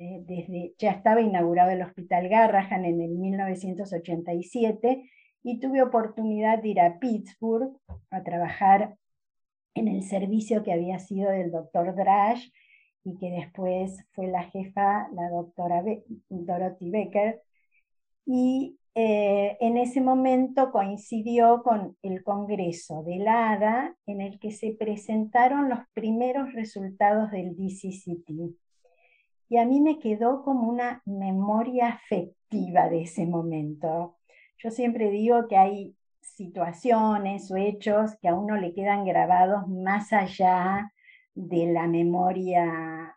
eh, 0.00 0.20
desde, 0.26 0.74
ya 0.78 0.90
estaba 0.90 1.20
inaugurado 1.20 1.70
el 1.70 1.82
Hospital 1.82 2.28
Garrahan 2.28 2.84
en 2.84 3.00
el 3.00 3.10
1987 3.12 5.08
y 5.44 5.60
tuve 5.60 5.80
oportunidad 5.80 6.60
de 6.60 6.70
ir 6.70 6.80
a 6.80 6.98
Pittsburgh 6.98 7.78
a 8.10 8.24
trabajar 8.24 8.96
en 9.74 9.86
el 9.86 10.02
servicio 10.02 10.64
que 10.64 10.72
había 10.72 10.98
sido 10.98 11.30
del 11.30 11.52
doctor 11.52 11.94
Drash 11.94 12.50
y 13.04 13.16
que 13.16 13.30
después 13.30 14.04
fue 14.10 14.26
la 14.26 14.42
jefa, 14.42 15.08
la 15.12 15.28
doctora 15.30 15.84
Dorothy 16.30 16.90
Becker. 16.90 17.42
Y 18.26 18.76
eh, 18.96 19.56
en 19.60 19.76
ese 19.76 20.00
momento 20.00 20.70
coincidió 20.70 21.62
con 21.64 21.96
el 22.02 22.22
Congreso 22.22 23.02
de 23.02 23.16
la 23.16 23.50
ADA 23.50 23.96
en 24.06 24.20
el 24.20 24.38
que 24.38 24.52
se 24.52 24.70
presentaron 24.72 25.68
los 25.68 25.80
primeros 25.94 26.52
resultados 26.52 27.32
del 27.32 27.56
DCCT. 27.56 28.30
Y 29.48 29.56
a 29.56 29.66
mí 29.66 29.80
me 29.80 29.98
quedó 29.98 30.42
como 30.44 30.68
una 30.68 31.02
memoria 31.04 31.88
afectiva 31.88 32.88
de 32.88 33.02
ese 33.02 33.26
momento. 33.26 34.16
Yo 34.58 34.70
siempre 34.70 35.10
digo 35.10 35.48
que 35.48 35.56
hay 35.56 35.96
situaciones 36.20 37.50
o 37.50 37.56
hechos 37.56 38.16
que 38.22 38.28
a 38.28 38.34
uno 38.34 38.56
le 38.56 38.74
quedan 38.74 39.04
grabados 39.04 39.66
más 39.68 40.12
allá 40.12 40.92
de 41.34 41.66
la 41.66 41.86
memoria 41.88 43.16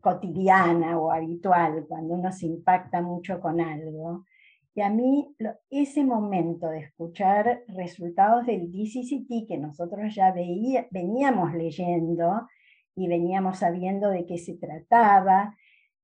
cotidiana 0.00 0.98
o 0.98 1.12
habitual, 1.12 1.84
cuando 1.86 2.14
uno 2.14 2.32
se 2.32 2.46
impacta 2.46 3.02
mucho 3.02 3.40
con 3.40 3.60
algo. 3.60 4.24
Y 4.74 4.82
a 4.82 4.90
mí 4.90 5.34
ese 5.68 6.04
momento 6.04 6.68
de 6.68 6.80
escuchar 6.80 7.64
resultados 7.68 8.46
del 8.46 8.70
DCCT 8.70 9.48
que 9.48 9.58
nosotros 9.58 10.14
ya 10.14 10.32
veníamos 10.90 11.54
leyendo 11.54 12.46
y 12.94 13.08
veníamos 13.08 13.58
sabiendo 13.58 14.08
de 14.10 14.26
qué 14.26 14.38
se 14.38 14.54
trataba, 14.54 15.56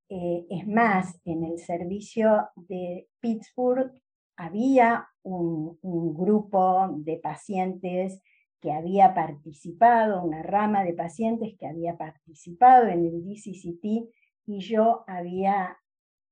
eh, 0.09 0.47
es 0.51 0.67
más, 0.69 1.21
en 1.25 1.45
el 1.45 1.59
servicio 1.59 2.49
de 2.55 3.09
Pittsburgh 3.21 3.93
había 4.37 5.09
un, 5.23 5.79
grupo 6.15 6.89
de 6.99 7.17
pacientes 7.17 8.23
que 8.61 8.73
había 8.73 9.15
participado, 9.15 10.23
una 10.23 10.43
rama 10.43 10.85
de 10.85 10.95
pacientes 10.95 11.57
que 11.59 11.67
había 11.67 11.97
participado 11.97 12.87
en 12.87 13.05
el 13.05 13.25
DCCT 13.25 14.09
y 14.47 14.61
yo 14.61 15.05
había 15.09 15.77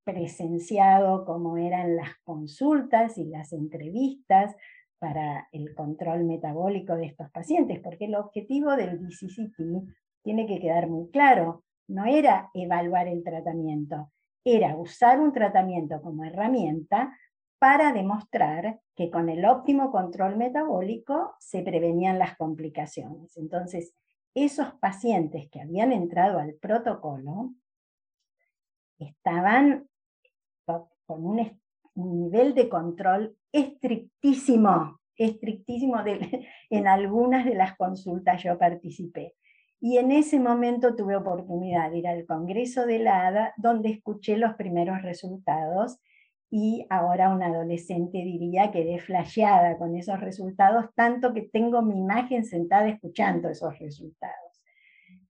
presenciado 0.05 1.25
cómo 1.25 1.57
eran 1.57 1.97
las 1.97 2.17
consultas 2.23 3.19
y 3.19 3.25
las 3.25 3.53
entrevistas 3.53 4.55
para 4.99 5.49
el 5.53 5.75
control 5.75 6.25
metabólico 6.25 6.95
de 6.95 7.07
estos 7.07 7.31
pacientes, 7.31 7.81
porque 7.81 8.07
el 8.07 8.15
objetivo 8.15 8.77
del 8.77 9.01
DCCT 9.01 9.61
tiene 10.23 10.47
que 10.47 10.61
quedar 10.61 10.89
muy 10.89 11.11
claro, 11.11 11.65
no 11.89 12.07
era 12.07 12.51
evaluar 12.55 13.09
el 13.09 13.23
tratamiento, 13.23 14.11
era 14.45 14.77
usar 14.77 15.21
un 15.21 15.33
tratamiento 15.33 16.01
como 16.01 16.25
herramienta 16.25 17.17
para 17.59 17.93
demostrar 17.93 18.81
que 18.95 19.11
con 19.11 19.29
el 19.29 19.45
óptimo 19.45 19.91
control 19.91 20.37
metabólico 20.37 21.35
se 21.39 21.63
prevenían 21.63 22.19
las 22.19 22.37
complicaciones. 22.37 23.37
Entonces, 23.37 23.95
esos 24.35 24.75
pacientes 24.75 25.49
que 25.51 25.61
habían 25.61 25.93
entrado 25.93 26.39
al 26.39 26.55
protocolo 26.55 27.53
estaban 28.99 29.89
con 30.65 31.25
un, 31.25 31.61
nivel 31.95 32.55
de 32.55 32.69
control 32.69 33.37
estrictísimo, 33.53 35.01
estrictísimo 35.17 35.97
en 36.71 36.89
algunas 36.89 37.45
de 37.45 37.55
las 37.55 37.77
consultas 37.77 38.43
yo 38.43 38.59
participé. 38.59 39.35
Y 39.81 39.99
en 39.99 40.11
ese 40.11 40.41
momento 40.41 40.97
tuve 40.97 41.15
oportunidad 41.15 41.91
de 41.91 41.99
ir 41.99 42.09
al 42.09 42.27
Congreso 42.27 42.87
de 42.87 43.01
la 43.01 43.27
ADA, 43.27 43.55
donde 43.59 43.91
escuché 43.91 44.37
los 44.37 44.55
primeros 44.55 45.03
resultados 45.03 46.01
y 46.51 46.87
ahora 46.89 47.31
un 47.31 47.43
adolescente 47.43 48.19
diría 48.19 48.71
que 48.71 48.85
de 48.85 49.01
flasheada 49.01 49.77
con 49.77 49.97
esos 49.97 50.21
resultados, 50.21 50.87
tanto 50.95 51.35
que 51.35 51.43
tengo 51.43 51.83
mi 51.83 51.99
imagen 51.99 52.45
sentada 52.45 52.89
escuchando 52.89 53.49
esos 53.49 53.79
resultados. 53.79 54.63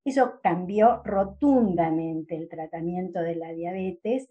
Eso 0.04 0.38
cambió 0.42 1.02
rotundamente 1.02 2.36
el 2.36 2.48
tratamiento 2.48 3.20
de 3.20 3.36
la 3.36 3.52
diabetes 3.54 4.28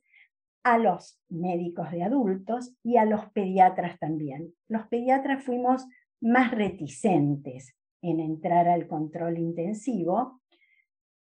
a 0.64 0.78
los 0.78 1.20
médicos 1.30 1.92
de 1.92 2.04
adultos 2.04 2.74
y 2.84 2.98
a 2.98 3.06
los 3.06 3.26
pediatras 3.32 4.00
también. 4.00 4.54
Los 4.68 4.88
pediatras 4.88 5.44
fuimos 5.44 5.86
más 6.22 6.52
reticentes 6.52 7.76
en 8.02 8.20
entrar 8.20 8.68
al 8.68 8.88
control 8.88 9.38
intensivo. 9.38 10.42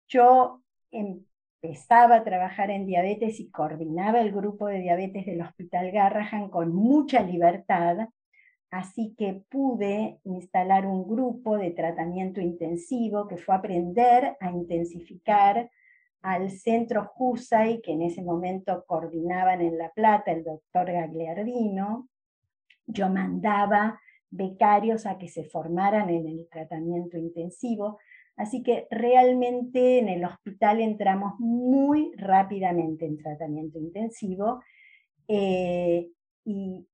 Yo 0.07 0.61
empezaba 0.91 2.17
a 2.17 2.23
trabajar 2.23 2.69
en 2.69 2.85
diabetes 2.85 3.39
y 3.39 3.49
coordinaba 3.49 4.21
el 4.21 4.31
grupo 4.31 4.67
de 4.67 4.79
diabetes 4.79 5.25
del 5.25 5.41
Hospital 5.41 5.91
Garrahan 5.91 6.49
con 6.49 6.73
mucha 6.73 7.23
libertad, 7.23 8.09
así 8.69 9.15
que 9.17 9.43
pude 9.49 10.19
instalar 10.23 10.85
un 10.85 11.07
grupo 11.07 11.57
de 11.57 11.71
tratamiento 11.71 12.41
intensivo 12.41 13.27
que 13.27 13.37
fue 13.37 13.55
aprender 13.55 14.37
a 14.39 14.51
intensificar 14.51 15.71
al 16.25 16.49
centro 16.49 17.05
JUSAI, 17.05 17.81
que 17.81 17.91
en 17.91 18.01
ese 18.01 18.23
momento 18.23 18.83
coordinaban 18.87 19.61
en 19.61 19.77
La 19.77 19.91
Plata 19.91 20.31
el 20.31 20.43
doctor 20.43 20.91
Gagliardino. 20.91 22.09
Yo 22.87 23.09
mandaba 23.09 23.99
becarios 24.31 25.05
a 25.05 25.19
que 25.19 25.27
se 25.27 25.43
formaran 25.43 26.09
en 26.09 26.25
el 26.25 26.47
tratamiento 26.49 27.15
intensivo. 27.19 27.99
Así 28.37 28.63
que 28.63 28.87
realmente 28.89 29.99
en 29.99 30.09
el 30.09 30.25
hospital 30.25 30.81
entramos 30.81 31.39
muy 31.39 32.11
rápidamente 32.17 33.05
en 33.05 33.17
tratamiento 33.17 33.77
intensivo 33.77 34.63
eh, 35.27 36.09
y, 36.43 36.87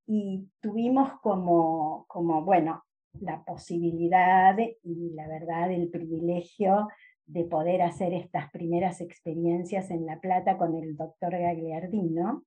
tuvimos 0.60 1.20
como, 1.22 2.06
como, 2.10 2.44
bueno, 2.44 2.84
la 3.22 3.44
posibilidad 3.46 4.58
y 4.84 5.14
la 5.14 5.28
verdad 5.28 5.72
el 5.72 5.90
privilegio 5.90 6.90
de 7.32 7.46
poder 7.46 7.82
hacer 7.82 8.14
estas 8.14 8.52
primeras 8.52 9.00
experiencias 9.00 9.90
en 9.90 10.06
La 10.06 10.20
Plata 10.20 10.58
con 10.58 10.76
el 10.76 10.98
doctor 10.98 11.32
Gagliardino. 11.32 12.44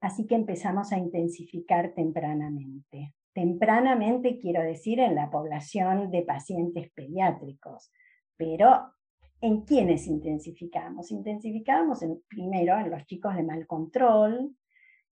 Así 0.00 0.26
que 0.26 0.36
empezamos 0.36 0.92
a 0.92 0.98
intensificar 0.98 1.94
tempranamente. 1.94 3.14
Tempranamente 3.32 4.38
quiero 4.38 4.62
decir 4.62 5.00
en 5.00 5.16
la 5.16 5.30
población 5.30 6.12
de 6.12 6.22
pacientes 6.22 6.92
pediátricos, 6.92 7.90
pero 8.36 8.92
¿en 9.40 9.62
quiénes 9.62 10.06
intensificamos? 10.06 11.10
Intensificamos 11.10 12.04
primero 12.28 12.78
en 12.78 12.90
los 12.90 13.04
chicos 13.06 13.34
de 13.34 13.42
mal 13.42 13.66
control, 13.66 14.54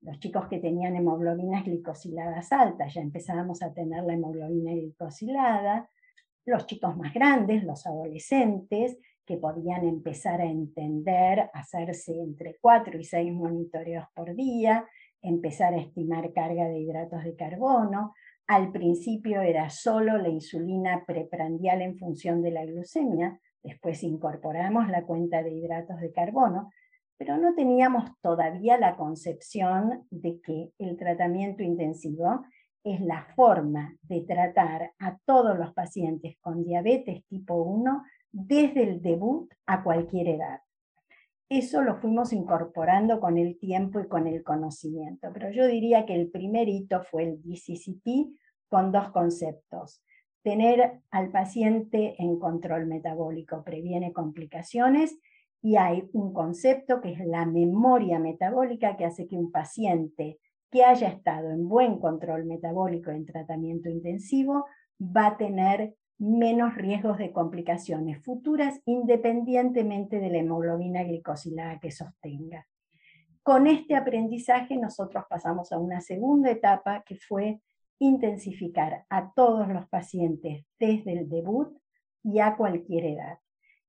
los 0.00 0.20
chicos 0.20 0.46
que 0.46 0.60
tenían 0.60 0.94
hemoglobinas 0.94 1.64
glicosiladas 1.64 2.52
altas, 2.52 2.94
ya 2.94 3.00
empezábamos 3.00 3.62
a 3.62 3.72
tener 3.72 4.04
la 4.04 4.14
hemoglobina 4.14 4.72
glicosilada, 4.72 5.90
los 6.46 6.66
chicos 6.66 6.96
más 6.96 7.12
grandes, 7.12 7.64
los 7.64 7.86
adolescentes, 7.86 8.98
que 9.26 9.36
podían 9.36 9.84
empezar 9.84 10.40
a 10.40 10.46
entender, 10.46 11.50
hacerse 11.52 12.12
entre 12.20 12.56
4 12.60 12.98
y 12.98 13.04
6 13.04 13.32
monitoreos 13.32 14.04
por 14.14 14.34
día, 14.34 14.86
empezar 15.20 15.74
a 15.74 15.78
estimar 15.78 16.32
carga 16.32 16.68
de 16.68 16.78
hidratos 16.78 17.24
de 17.24 17.34
carbono. 17.34 18.14
Al 18.46 18.70
principio 18.70 19.40
era 19.40 19.68
solo 19.68 20.16
la 20.18 20.28
insulina 20.28 21.04
preprandial 21.04 21.82
en 21.82 21.98
función 21.98 22.40
de 22.42 22.52
la 22.52 22.64
glucemia, 22.64 23.40
después 23.64 24.04
incorporamos 24.04 24.88
la 24.88 25.02
cuenta 25.02 25.42
de 25.42 25.52
hidratos 25.52 26.00
de 26.00 26.12
carbono, 26.12 26.70
pero 27.18 27.36
no 27.38 27.54
teníamos 27.56 28.08
todavía 28.20 28.78
la 28.78 28.94
concepción 28.94 30.06
de 30.10 30.40
que 30.40 30.70
el 30.78 30.96
tratamiento 30.96 31.64
intensivo 31.64 32.42
es 32.86 33.00
la 33.00 33.26
forma 33.34 33.96
de 34.02 34.20
tratar 34.20 34.92
a 35.00 35.18
todos 35.24 35.58
los 35.58 35.74
pacientes 35.74 36.36
con 36.40 36.62
diabetes 36.62 37.26
tipo 37.26 37.56
1 37.56 38.04
desde 38.30 38.84
el 38.84 39.02
debut 39.02 39.52
a 39.66 39.82
cualquier 39.82 40.28
edad. 40.28 40.60
Eso 41.48 41.82
lo 41.82 41.96
fuimos 41.96 42.32
incorporando 42.32 43.18
con 43.18 43.38
el 43.38 43.58
tiempo 43.58 43.98
y 43.98 44.06
con 44.06 44.28
el 44.28 44.44
conocimiento, 44.44 45.30
pero 45.32 45.50
yo 45.50 45.66
diría 45.66 46.06
que 46.06 46.14
el 46.14 46.30
primer 46.30 46.68
hito 46.68 47.02
fue 47.02 47.24
el 47.24 47.42
DCCP 47.42 48.36
con 48.68 48.92
dos 48.92 49.10
conceptos. 49.10 50.00
Tener 50.42 51.00
al 51.10 51.32
paciente 51.32 52.14
en 52.22 52.38
control 52.38 52.86
metabólico 52.86 53.64
previene 53.64 54.12
complicaciones 54.12 55.18
y 55.60 55.74
hay 55.74 56.08
un 56.12 56.32
concepto 56.32 57.00
que 57.00 57.14
es 57.14 57.26
la 57.26 57.46
memoria 57.46 58.20
metabólica 58.20 58.96
que 58.96 59.06
hace 59.06 59.26
que 59.26 59.36
un 59.36 59.50
paciente 59.50 60.38
que 60.70 60.84
haya 60.84 61.08
estado 61.08 61.50
en 61.50 61.68
buen 61.68 61.98
control 61.98 62.44
metabólico 62.44 63.10
en 63.10 63.24
tratamiento 63.24 63.88
intensivo 63.88 64.66
va 65.00 65.28
a 65.28 65.36
tener 65.36 65.94
menos 66.18 66.74
riesgos 66.74 67.18
de 67.18 67.32
complicaciones 67.32 68.22
futuras 68.24 68.80
independientemente 68.86 70.18
de 70.18 70.30
la 70.30 70.38
hemoglobina 70.38 71.02
glicosilada 71.04 71.78
que 71.78 71.90
sostenga. 71.90 72.66
Con 73.42 73.66
este 73.66 73.94
aprendizaje 73.94 74.76
nosotros 74.76 75.24
pasamos 75.28 75.70
a 75.72 75.78
una 75.78 76.00
segunda 76.00 76.50
etapa 76.50 77.04
que 77.06 77.16
fue 77.16 77.60
intensificar 77.98 79.04
a 79.08 79.32
todos 79.32 79.68
los 79.68 79.88
pacientes 79.88 80.64
desde 80.78 81.12
el 81.12 81.28
debut 81.28 81.78
y 82.24 82.40
a 82.40 82.56
cualquier 82.56 83.04
edad. 83.04 83.38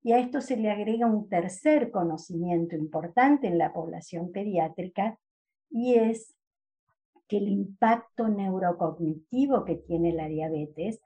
Y 0.03 0.11
a 0.11 0.19
esto 0.19 0.41
se 0.41 0.57
le 0.57 0.69
agrega 0.69 1.07
un 1.07 1.27
tercer 1.27 1.91
conocimiento 1.91 2.75
importante 2.75 3.47
en 3.47 3.57
la 3.57 3.73
población 3.73 4.31
pediátrica 4.31 5.17
y 5.69 5.95
es 5.95 6.36
que 7.27 7.37
el 7.37 7.49
impacto 7.49 8.27
neurocognitivo 8.27 9.65
que 9.65 9.75
tiene 9.75 10.13
la 10.13 10.27
diabetes 10.27 11.01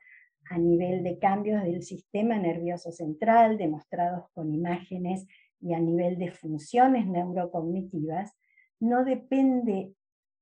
a 0.50 0.58
nivel 0.58 1.04
de 1.04 1.18
cambios 1.18 1.64
del 1.64 1.84
sistema 1.84 2.38
nervioso 2.38 2.92
central 2.92 3.58
demostrados 3.58 4.26
con 4.34 4.54
imágenes 4.54 5.26
y 5.62 5.74
a 5.74 5.80
nivel 5.80 6.18
de 6.18 6.32
funciones 6.32 7.08
neurocognitivas, 7.08 8.34
no 8.80 9.06
depende 9.06 9.94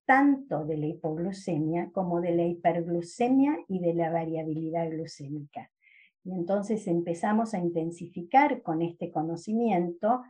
tanto 0.05 0.65
de 0.65 0.77
la 0.77 0.87
hipoglucemia 0.87 1.91
como 1.91 2.21
de 2.21 2.35
la 2.35 2.43
hiperglucemia 2.43 3.57
y 3.67 3.79
de 3.79 3.93
la 3.93 4.09
variabilidad 4.09 4.89
glucémica. 4.89 5.69
Y 6.23 6.31
entonces 6.31 6.87
empezamos 6.87 7.53
a 7.53 7.59
intensificar 7.59 8.63
con 8.63 8.81
este 8.81 9.11
conocimiento 9.11 10.23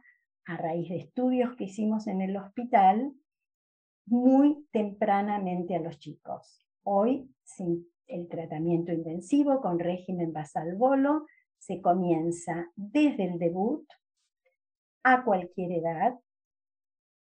a 0.46 0.58
raíz 0.58 0.90
de 0.90 0.98
estudios 0.98 1.56
que 1.56 1.66
hicimos 1.66 2.08
en 2.08 2.22
el 2.22 2.36
hospital 2.36 3.14
muy 4.10 4.66
tempranamente 4.72 5.76
a 5.76 5.80
los 5.80 6.00
chicos. 6.00 6.66
Hoy, 6.84 7.30
el 8.08 8.28
tratamiento 8.28 8.92
intensivo 8.92 9.62
con 9.62 9.80
régimen 9.80 10.34
basal 10.34 10.76
bolo 10.76 11.26
se 11.58 11.82
comienza 11.82 12.68
desde 12.76 13.26
el 13.26 13.38
debut 13.38 13.86
a 15.04 15.24
cualquier 15.24 15.72
edad 15.74 16.20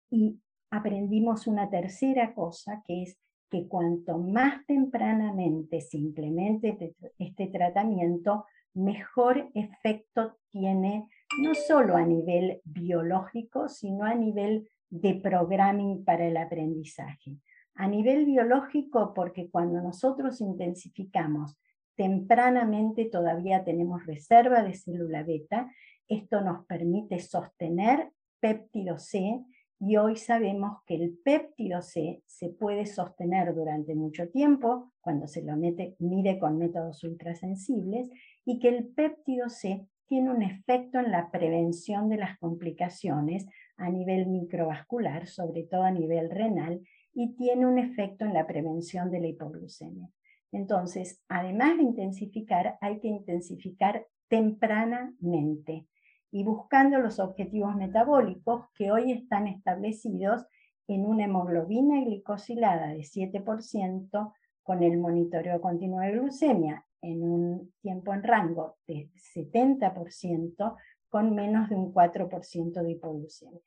y 0.10 0.40
aprendimos 0.72 1.46
una 1.48 1.70
tercera 1.70 2.34
cosa 2.34 2.84
que 2.86 3.04
es 3.04 3.18
que 3.50 3.68
cuanto 3.68 4.18
más 4.18 4.66
tempranamente 4.66 5.82
se 5.82 5.98
implemente 5.98 6.70
este, 6.70 6.96
este 7.18 7.48
tratamiento, 7.48 8.46
mejor 8.74 9.50
efecto 9.56 10.38
tiene 10.52 11.08
no 11.42 11.56
solo 11.56 11.96
a 11.96 12.06
nivel 12.06 12.62
biológico, 12.64 13.68
sino 13.68 14.06
a 14.06 14.14
nivel 14.14 14.70
de 14.90 15.16
programming 15.16 16.04
para 16.04 16.26
el 16.26 16.38
aprendizaje. 16.38 17.38
A 17.76 17.88
nivel 17.88 18.26
biológico, 18.26 19.14
porque 19.14 19.50
cuando 19.50 19.82
nosotros 19.82 20.42
intensificamos 20.42 21.58
tempranamente 21.96 23.06
todavía 23.06 23.66
tenemos 23.66 24.06
reserva 24.06 24.64
de 24.64 24.74
célula 24.74 25.24
beta, 25.24 25.70
esto 26.08 26.40
nos 26.40 26.66
permite 26.66 27.20
sostener 27.20 28.10
péptido 28.40 28.98
C 28.98 29.44
y 29.82 29.98
hoy 29.98 30.16
sabemos 30.16 30.82
que 30.86 30.96
el 30.96 31.18
péptido 31.24 31.82
C 31.82 32.22
se 32.26 32.50
puede 32.50 32.86
sostener 32.86 33.54
durante 33.54 33.96
mucho 33.96 34.30
tiempo 34.30 34.94
cuando 35.02 35.28
se 35.28 35.42
lo 35.42 35.58
mide 35.58 36.40
con 36.40 36.58
métodos 36.58 37.04
ultrasensibles 37.04 38.10
y 38.46 38.60
que 38.60 38.70
el 38.70 38.88
péptido 38.88 39.50
C 39.50 39.86
tiene 40.08 40.32
un 40.32 40.42
efecto 40.42 41.00
en 41.00 41.12
la 41.12 41.30
prevención 41.30 42.10
de 42.10 42.18
las 42.18 42.38
complicaciones 42.40 43.46
a 43.80 43.90
nivel 43.90 44.28
microvascular, 44.28 45.28
sobre 45.28 45.64
todo 45.64 45.84
a 45.84 45.92
nivel 45.92 46.30
renal, 46.30 46.82
y 47.14 47.36
tiene 47.36 47.66
un 47.66 47.80
efecto 47.80 48.26
en 48.26 48.34
la 48.34 48.46
prevención 48.46 49.10
de 49.10 49.22
la 49.22 49.28
hipoglucemia. 49.28 50.10
Entonces, 50.52 51.22
además 51.28 51.78
de 51.78 51.84
intensificar, 51.84 52.78
hay 52.82 53.00
que 53.00 53.08
intensificar 53.08 54.06
tempranamente 54.28 55.88
y 56.32 56.44
buscando 56.44 57.00
los 57.00 57.20
objetivos 57.20 57.76
metabólicos 57.76 58.66
que 58.76 58.92
hoy 58.92 59.12
están 59.12 59.48
establecidos 59.48 60.46
en 60.88 61.06
una 61.06 61.26
hemoglobina 61.26 62.04
glicosilada 62.04 62.88
de 62.90 63.00
7% 63.00 64.34
con 64.64 64.84
el 64.84 64.98
monitoreo 64.98 65.62
continuo 65.62 66.02
de 66.02 66.12
glucemia 66.12 66.86
en 67.02 67.24
un 67.24 67.74
tiempo 67.82 68.14
en 68.14 68.24
rango 68.24 68.78
de 68.88 69.10
70% 69.36 70.76
con 71.10 71.36
menos 71.36 71.70
de 71.70 71.76
un 71.76 71.94
4% 71.94 72.82
de 72.82 72.92
hipoglucemia. 72.92 73.62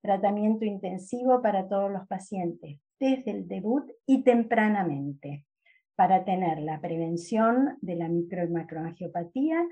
Tratamiento 0.00 0.64
intensivo 0.64 1.42
para 1.42 1.68
todos 1.68 1.90
los 1.90 2.06
pacientes 2.06 2.80
desde 2.98 3.30
el 3.30 3.48
debut 3.48 3.90
y 4.06 4.22
tempranamente 4.22 5.44
para 5.98 6.24
tener 6.24 6.60
la 6.60 6.80
prevención 6.80 7.76
de 7.80 7.96
la 7.96 8.08
micro 8.08 8.44
y 8.44 8.48
macroangiopatía, 8.48 9.66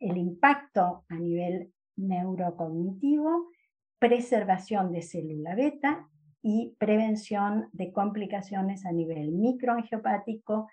el 0.00 0.16
impacto 0.16 1.04
a 1.08 1.16
nivel 1.16 1.72
neurocognitivo, 1.96 3.50
preservación 3.98 4.92
de 4.92 5.02
célula 5.02 5.54
beta 5.54 6.08
y 6.40 6.74
prevención 6.78 7.68
de 7.72 7.92
complicaciones 7.92 8.86
a 8.86 8.92
nivel 8.92 9.32
microangiopático 9.32 10.68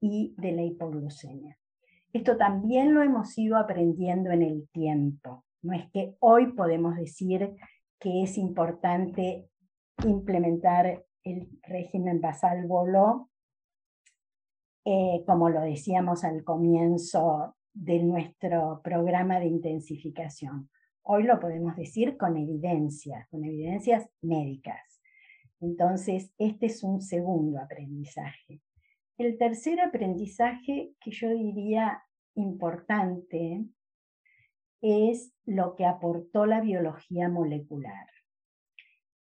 y 0.00 0.34
de 0.38 0.52
la 0.52 0.62
hipoglucemia. 0.62 1.59
Esto 2.12 2.36
también 2.36 2.92
lo 2.94 3.02
hemos 3.02 3.36
ido 3.38 3.56
aprendiendo 3.56 4.30
en 4.30 4.42
el 4.42 4.68
tiempo. 4.72 5.44
No 5.62 5.74
es 5.74 5.88
que 5.90 6.16
hoy 6.18 6.52
podemos 6.52 6.96
decir 6.96 7.54
que 8.00 8.22
es 8.22 8.36
importante 8.36 9.48
implementar 10.04 11.04
el 11.22 11.48
régimen 11.62 12.20
basal 12.20 12.66
bolo, 12.66 13.30
eh, 14.84 15.22
como 15.26 15.50
lo 15.50 15.60
decíamos 15.60 16.24
al 16.24 16.42
comienzo 16.42 17.54
de 17.72 18.02
nuestro 18.02 18.80
programa 18.82 19.38
de 19.38 19.46
intensificación. 19.46 20.68
Hoy 21.02 21.24
lo 21.24 21.38
podemos 21.38 21.76
decir 21.76 22.16
con 22.16 22.36
evidencias, 22.36 23.28
con 23.28 23.44
evidencias 23.44 24.08
médicas. 24.22 25.00
Entonces, 25.60 26.32
este 26.38 26.66
es 26.66 26.82
un 26.82 27.02
segundo 27.02 27.60
aprendizaje. 27.60 28.62
El 29.20 29.36
tercer 29.36 29.82
aprendizaje 29.82 30.94
que 30.98 31.10
yo 31.10 31.28
diría 31.28 32.02
importante 32.36 33.66
es 34.80 35.34
lo 35.44 35.76
que 35.76 35.84
aportó 35.84 36.46
la 36.46 36.62
biología 36.62 37.28
molecular. 37.28 38.06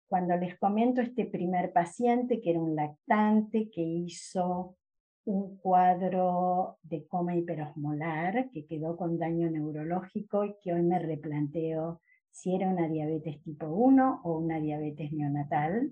Cuando 0.08 0.38
les 0.38 0.58
comento 0.58 1.02
este 1.02 1.26
primer 1.26 1.74
paciente, 1.74 2.40
que 2.40 2.52
era 2.52 2.62
un 2.62 2.78
lactante, 2.78 3.70
que 3.70 3.82
hizo 3.82 4.78
un 5.26 5.58
cuadro 5.58 6.78
de 6.82 7.06
coma 7.06 7.36
hiperosmolar, 7.36 8.52
que 8.52 8.66
quedó 8.66 8.96
con 8.96 9.20
daño 9.20 9.52
neurológico 9.52 10.46
y 10.46 10.56
que 10.62 10.72
hoy 10.72 10.82
me 10.82 11.00
replanteo 11.00 12.00
si 12.32 12.56
era 12.56 12.70
una 12.70 12.88
diabetes 12.88 13.44
tipo 13.44 13.68
1 13.68 14.22
o 14.24 14.38
una 14.38 14.62
diabetes 14.62 15.12
neonatal, 15.12 15.92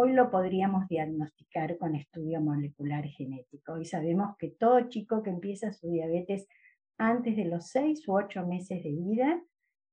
hoy 0.00 0.14
lo 0.14 0.30
podríamos 0.30 0.88
diagnosticar 0.88 1.76
con 1.76 1.94
estudio 1.94 2.40
molecular 2.40 3.04
genético. 3.04 3.78
Y 3.78 3.84
sabemos 3.84 4.34
que 4.38 4.48
todo 4.48 4.88
chico 4.88 5.22
que 5.22 5.28
empieza 5.28 5.72
su 5.72 5.90
diabetes 5.90 6.48
antes 6.96 7.36
de 7.36 7.44
los 7.44 7.66
6 7.68 8.08
u 8.08 8.14
8 8.14 8.46
meses 8.46 8.82
de 8.82 8.92
vida 8.92 9.42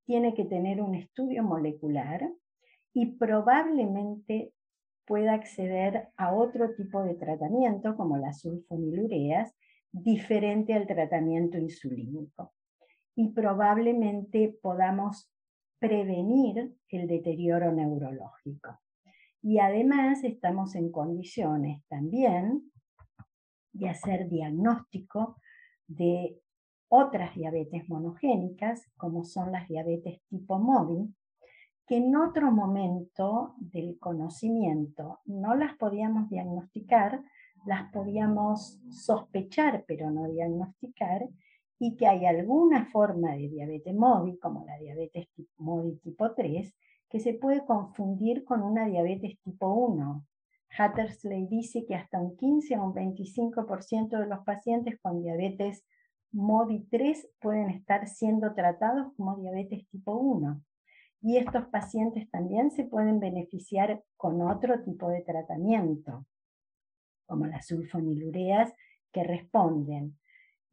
tiene 0.06 0.34
que 0.34 0.46
tener 0.46 0.82
un 0.82 0.96
estudio 0.96 1.44
molecular 1.44 2.22
y 2.94 3.18
probablemente 3.18 4.54
pueda 5.06 5.34
acceder 5.34 6.08
a 6.16 6.34
otro 6.34 6.74
tipo 6.74 7.04
de 7.04 7.16
tratamiento, 7.16 7.98
como 7.98 8.18
las 8.18 8.40
sulfonilureas, 8.40 9.54
diferente 9.92 10.74
al 10.74 10.88
tratamiento 10.88 11.58
insulínico. 11.58 12.54
Y 13.14 13.34
probablemente 13.34 14.58
podamos 14.62 15.30
prevenir 15.80 16.74
el 16.90 17.08
deterioro 17.08 17.74
neurológico. 17.74 18.80
Y 19.48 19.60
además 19.60 20.26
estamos 20.26 20.76
en 20.76 20.92
condiciones 20.92 21.82
también 21.88 22.70
de 23.72 23.88
hacer 23.88 24.28
diagnóstico 24.28 25.38
de 25.88 26.38
otras 26.90 27.34
diabetes 27.34 27.88
monogénicas, 27.88 28.92
como 28.98 29.24
son 29.24 29.54
las 29.54 29.70
diabetes 29.70 30.20
tipo 30.28 30.60
móvil, 30.60 31.16
que 31.88 31.96
en 31.96 32.14
otro 32.18 32.52
momento 32.52 33.56
del 33.60 33.98
conocimiento 34.00 35.20
no 35.24 35.56
las 35.56 35.78
podíamos 35.78 36.30
diagnosticar, 36.30 37.24
las 37.66 37.90
podíamos 37.94 38.82
sospechar 38.90 39.86
pero 39.88 40.12
no 40.12 40.28
diagnosticar, 40.28 41.26
y 41.80 41.96
que 41.96 42.06
hay 42.06 42.26
alguna 42.26 42.88
forma 42.88 43.32
de 43.32 43.48
diabetes 43.48 43.96
móvil, 43.96 44.40
como 44.42 44.66
la 44.66 44.78
diabetes 44.78 45.30
móvil 45.56 46.02
tipo 46.02 46.34
3, 46.34 46.76
que 47.10 47.20
se 47.20 47.34
puede 47.34 47.66
confundir 47.66 48.44
con 48.44 48.62
una 48.64 48.86
diabetes 48.86 49.40
tipo 49.42 49.68
1. 49.74 50.26
Hattersley 50.78 51.48
dice 51.48 51.86
que 51.86 51.96
hasta 51.96 52.20
un 52.20 52.36
15 52.36 52.78
o 52.78 52.86
un 52.86 52.94
25% 52.94 54.20
de 54.20 54.28
los 54.28 54.44
pacientes 54.44 55.00
con 55.02 55.22
diabetes 55.22 55.86
MODI 56.32 56.88
3 56.92 57.30
pueden 57.40 57.70
estar 57.70 58.08
siendo 58.08 58.54
tratados 58.54 59.14
como 59.16 59.38
diabetes 59.38 59.88
tipo 59.90 60.16
1. 60.18 60.62
Y 61.22 61.38
estos 61.38 61.66
pacientes 61.68 62.30
también 62.30 62.72
se 62.72 62.84
pueden 62.84 63.20
beneficiar 63.20 64.04
con 64.18 64.42
otro 64.42 64.84
tipo 64.84 65.10
de 65.10 65.22
tratamiento, 65.22 66.26
como 67.26 67.48
las 67.48 67.68
sulfonilureas, 67.68 68.72
que 69.12 69.24
responden. 69.24 70.18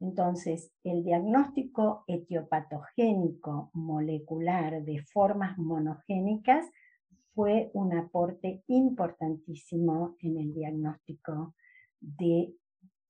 Entonces, 0.04 0.70
el 0.84 1.02
diagnóstico 1.02 2.04
etiopatogénico 2.06 3.70
molecular 3.72 4.84
de 4.84 5.02
formas 5.02 5.56
monogénicas 5.56 6.66
fue 7.34 7.70
un 7.72 7.96
aporte 7.96 8.62
importantísimo 8.66 10.16
en 10.20 10.36
el 10.36 10.52
diagnóstico 10.52 11.54
de 12.00 12.52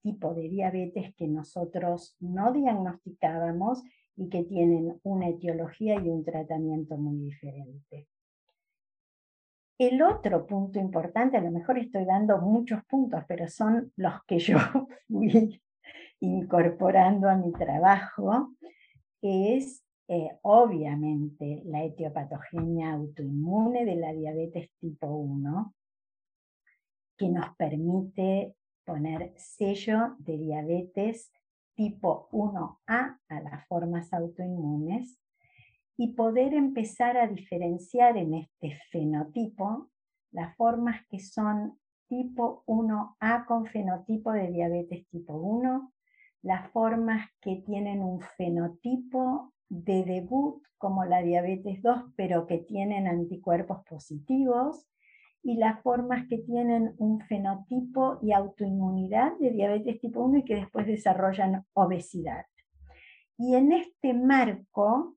tipo 0.02 0.35
de 0.35 0.48
diabetes 0.48 1.12
que 1.16 1.26
nosotros 1.26 2.16
no 2.20 2.52
diagnosticábamos 2.52 3.83
y 4.14 4.28
que 4.28 4.44
tienen 4.44 5.00
una 5.02 5.30
etiología 5.30 5.96
y 5.96 6.09
un 6.09 6.24
tratamiento 6.24 6.96
muy 6.96 7.16
diferente. 7.16 8.07
El 9.78 10.00
otro 10.00 10.46
punto 10.46 10.78
importante, 10.78 11.38
a 11.38 11.40
lo 11.40 11.50
mejor 11.50 11.76
estoy 11.76 12.04
dando 12.04 12.38
muchos 12.40 12.85
puntos, 12.85 13.24
pero 13.26 13.48
son 13.48 13.92
los 13.96 14.22
que 14.28 14.38
yo 14.38 14.59
fui 15.09 15.61
incorporando 16.20 17.29
a 17.29 17.37
mi 17.37 17.53
trabajo, 17.53 18.55
es 19.20 19.85
eh, 20.09 20.31
obviamente 20.42 21.62
la 21.64 21.83
etiopatogenia 21.83 22.92
autoinmune 22.92 23.85
de 23.85 23.96
la 23.96 24.12
diabetes 24.12 24.70
tipo 24.79 25.07
1, 25.07 25.74
que 27.16 27.29
nos 27.29 27.55
permite 27.57 28.55
poner 28.85 29.33
sello 29.37 30.16
de 30.18 30.37
diabetes 30.37 31.33
tipo 31.74 32.29
1A 32.33 33.18
a 33.29 33.40
las 33.40 33.66
formas 33.66 34.12
autoinmunes 34.12 35.18
y 35.96 36.12
poder 36.12 36.55
empezar 36.55 37.16
a 37.16 37.27
diferenciar 37.27 38.16
en 38.16 38.35
este 38.35 38.77
fenotipo 38.90 39.90
las 40.33 40.57
formas 40.57 41.00
que 41.09 41.20
son 41.20 41.79
tipo 42.09 42.64
1A 42.66 43.46
con 43.46 43.66
fenotipo 43.66 44.33
de 44.33 44.50
diabetes 44.50 45.09
tipo 45.09 45.35
1, 45.35 45.93
las 46.44 46.70
formas 46.72 47.26
que 47.40 47.57
tienen 47.66 48.02
un 48.02 48.20
fenotipo 48.37 49.52
de 49.68 50.04
debut 50.04 50.62
como 50.76 51.04
la 51.07 51.22
diabetes 51.22 51.83
2 51.83 52.12
pero 52.16 52.46
que 52.46 52.59
tienen 52.59 53.09
anticuerpos 53.09 53.83
positivos 53.88 54.87
y 55.42 55.57
las 55.57 55.83
formas 55.83 56.26
que 56.28 56.38
tienen 56.38 56.94
un 56.98 57.20
fenotipo 57.22 58.18
y 58.22 58.33
autoinmunidad 58.33 59.33
de 59.38 59.50
diabetes 59.50 59.98
tipo 60.00 60.22
1 60.22 60.38
y 60.38 60.44
que 60.44 60.57
después 60.57 60.87
desarrollan 60.87 61.66
obesidad. 61.72 62.44
Y 63.38 63.54
en 63.54 63.72
este 63.72 64.14
marco 64.14 65.16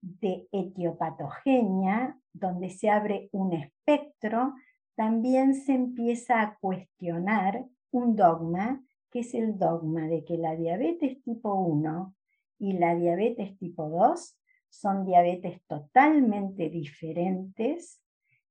de 0.00 0.48
etiopatogenia, 0.52 2.18
donde 2.32 2.70
se 2.70 2.90
abre 2.90 3.28
un 3.32 3.52
espectro, 3.52 4.54
también 4.96 5.54
se 5.54 5.74
empieza 5.74 6.40
a 6.40 6.56
cuestionar 6.60 7.64
un 7.90 8.16
dogma, 8.16 8.82
que 9.10 9.20
es 9.20 9.34
el 9.34 9.58
dogma 9.58 10.06
de 10.06 10.24
que 10.24 10.38
la 10.38 10.54
diabetes 10.56 11.22
tipo 11.22 11.54
1 11.54 12.14
y 12.58 12.74
la 12.74 12.94
diabetes 12.94 13.58
tipo 13.58 13.88
2 13.88 14.36
son 14.68 15.04
diabetes 15.04 15.60
totalmente 15.66 16.68
diferentes 16.70 18.00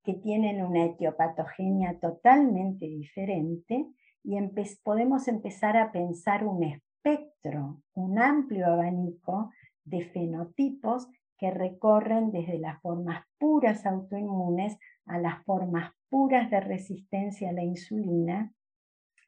que 0.04 0.14
tienen 0.16 0.64
una 0.64 0.86
etiopatogenia 0.86 2.00
totalmente 2.00 2.86
diferente 2.86 3.88
y 4.24 4.38
podemos 4.84 5.28
empezar 5.28 5.78
a 5.78 5.92
pensar 5.92 6.46
un 6.46 6.64
espectro, 6.64 7.82
un 7.94 8.20
amplio 8.20 8.68
abanico 8.68 9.52
de 9.84 10.02
fenotipos 10.02 11.08
que 11.38 11.52
recorren 11.52 12.32
desde 12.32 12.60
las 12.60 12.82
formas 12.82 13.24
puras 13.38 13.86
autoinmunes 13.86 14.78
a 15.06 15.20
las 15.20 15.44
formas 15.46 15.94
puras 16.10 16.52
de 16.52 16.60
resistencia 16.60 17.50
a 17.50 17.54
la 17.54 17.64
insulina 17.64 18.54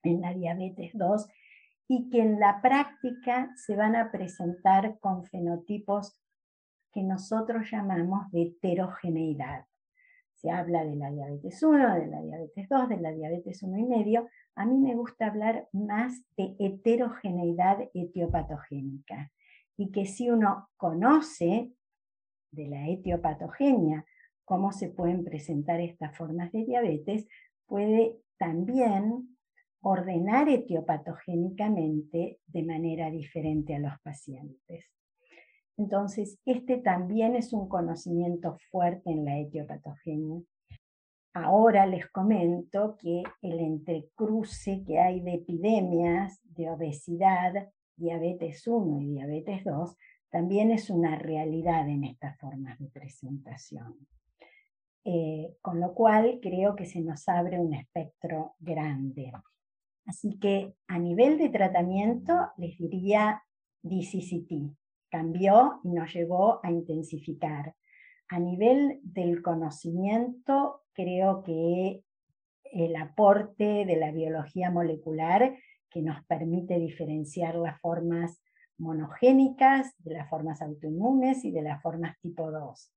en 0.03 0.21
la 0.21 0.33
diabetes 0.33 0.91
2 0.93 1.27
y 1.87 2.09
que 2.09 2.21
en 2.21 2.39
la 2.39 2.61
práctica 2.61 3.51
se 3.55 3.75
van 3.75 3.95
a 3.95 4.11
presentar 4.11 4.99
con 4.99 5.25
fenotipos 5.25 6.17
que 6.93 7.03
nosotros 7.03 7.69
llamamos 7.71 8.31
de 8.31 8.43
heterogeneidad 8.43 9.65
se 10.41 10.49
habla 10.49 10.83
de 10.83 10.95
la 10.95 11.11
diabetes 11.11 11.61
1, 11.61 11.95
de 11.99 12.07
la 12.07 12.21
diabetes 12.21 12.67
2, 12.67 12.89
de 12.89 12.97
la 12.97 13.11
diabetes 13.11 13.61
1 13.61 13.77
y 13.77 13.83
medio, 13.83 14.27
a 14.55 14.65
mí 14.65 14.79
me 14.79 14.95
gusta 14.95 15.27
hablar 15.27 15.67
más 15.71 16.23
de 16.35 16.55
heterogeneidad 16.57 17.77
etiopatogénica. 17.93 19.31
Y 19.77 19.91
que 19.91 20.05
si 20.05 20.31
uno 20.31 20.69
conoce 20.77 21.71
de 22.51 22.67
la 22.67 22.87
etiopatogenia 22.89 24.03
cómo 24.43 24.71
se 24.71 24.89
pueden 24.89 25.23
presentar 25.23 25.79
estas 25.79 26.17
formas 26.17 26.51
de 26.51 26.65
diabetes, 26.65 27.27
puede 27.67 28.17
también 28.37 29.30
ordenar 29.81 30.49
etiopatogénicamente 30.49 32.39
de 32.45 32.63
manera 32.63 33.09
diferente 33.09 33.75
a 33.75 33.79
los 33.79 33.99
pacientes. 34.01 34.85
Entonces, 35.77 36.39
este 36.45 36.77
también 36.77 37.35
es 37.35 37.53
un 37.53 37.67
conocimiento 37.67 38.57
fuerte 38.69 39.09
en 39.09 39.25
la 39.25 39.39
etiopatogenia. 39.39 40.41
Ahora 41.33 41.85
les 41.85 42.07
comento 42.09 42.97
que 42.97 43.23
el 43.41 43.59
entrecruce 43.59 44.83
que 44.85 44.99
hay 44.99 45.21
de 45.21 45.35
epidemias 45.35 46.39
de 46.43 46.69
obesidad, 46.69 47.69
diabetes 47.95 48.67
1 48.67 49.01
y 49.01 49.07
diabetes 49.07 49.63
2, 49.63 49.95
también 50.29 50.71
es 50.71 50.89
una 50.89 51.15
realidad 51.15 51.87
en 51.87 52.03
estas 52.03 52.37
formas 52.37 52.77
de 52.79 52.87
presentación. 52.89 54.07
Eh, 55.03 55.55
con 55.61 55.79
lo 55.79 55.95
cual 55.95 56.39
creo 56.41 56.75
que 56.75 56.85
se 56.85 57.01
nos 57.01 57.27
abre 57.27 57.59
un 57.59 57.73
espectro 57.73 58.53
grande. 58.59 59.31
Así 60.05 60.39
que 60.39 60.73
a 60.87 60.99
nivel 60.99 61.37
de 61.37 61.49
tratamiento 61.49 62.33
les 62.57 62.77
diría 62.77 63.43
DCCT, 63.83 64.75
cambió 65.09 65.79
y 65.83 65.89
nos 65.91 66.13
llevó 66.13 66.59
a 66.63 66.71
intensificar. 66.71 67.75
A 68.29 68.39
nivel 68.39 68.99
del 69.03 69.41
conocimiento, 69.41 70.83
creo 70.93 71.43
que 71.43 72.03
el 72.63 72.95
aporte 72.95 73.85
de 73.85 73.97
la 73.97 74.11
biología 74.11 74.71
molecular 74.71 75.57
que 75.89 76.01
nos 76.01 76.23
permite 76.25 76.79
diferenciar 76.79 77.55
las 77.55 77.79
formas 77.81 78.41
monogénicas 78.77 79.93
de 79.99 80.13
las 80.13 80.29
formas 80.29 80.61
autoinmunes 80.61 81.43
y 81.45 81.51
de 81.51 81.61
las 81.61 81.81
formas 81.81 82.19
tipo 82.21 82.49
2. 82.49 82.93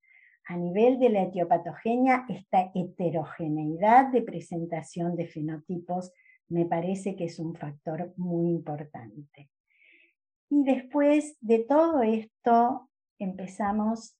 A 0.47 0.57
nivel 0.57 0.99
de 0.99 1.09
la 1.09 1.23
etiopatogenia, 1.23 2.25
esta 2.29 2.71
heterogeneidad 2.73 4.11
de 4.11 4.21
presentación 4.21 5.15
de 5.15 5.27
fenotipos 5.27 6.11
me 6.49 6.65
parece 6.65 7.15
que 7.15 7.25
es 7.25 7.39
un 7.39 7.55
factor 7.55 8.13
muy 8.17 8.49
importante. 8.49 9.49
Y 10.49 10.63
después 10.63 11.37
de 11.41 11.59
todo 11.59 12.03
esto 12.03 12.89
empezamos 13.19 14.15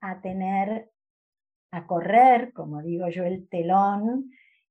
a 0.00 0.20
tener, 0.20 0.90
a 1.70 1.86
correr, 1.86 2.52
como 2.52 2.82
digo 2.82 3.08
yo, 3.08 3.24
el 3.24 3.48
telón 3.48 4.30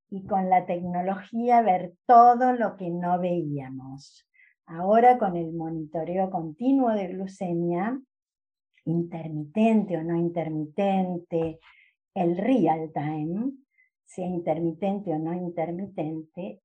y 0.10 0.26
con 0.26 0.50
la 0.50 0.66
tecnología 0.66 1.62
ver 1.62 1.94
todo 2.06 2.54
lo 2.54 2.76
que 2.76 2.90
no 2.90 3.20
veíamos. 3.20 4.28
Ahora 4.66 5.18
con 5.18 5.38
el 5.38 5.54
monitoreo 5.54 6.30
continuo 6.30 6.92
de 6.92 7.08
glucemia, 7.08 8.02
intermitente 8.86 9.98
o 9.98 10.04
no 10.04 10.16
intermitente, 10.16 11.60
el 12.14 12.38
real 12.38 12.92
time, 12.94 13.52
sea 14.06 14.26
intermitente 14.26 15.14
o 15.14 15.20
no 15.20 15.34
intermitente, 15.34 16.62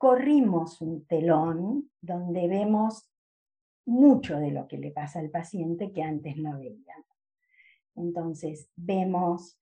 corrimos 0.00 0.80
un 0.80 1.04
telón 1.04 1.90
donde 2.00 2.48
vemos 2.48 3.06
mucho 3.84 4.38
de 4.38 4.50
lo 4.50 4.66
que 4.66 4.78
le 4.78 4.92
pasa 4.92 5.20
al 5.20 5.28
paciente 5.28 5.92
que 5.92 6.02
antes 6.02 6.38
no 6.38 6.58
veíamos. 6.58 7.04
Entonces, 7.96 8.70
vemos 8.76 9.58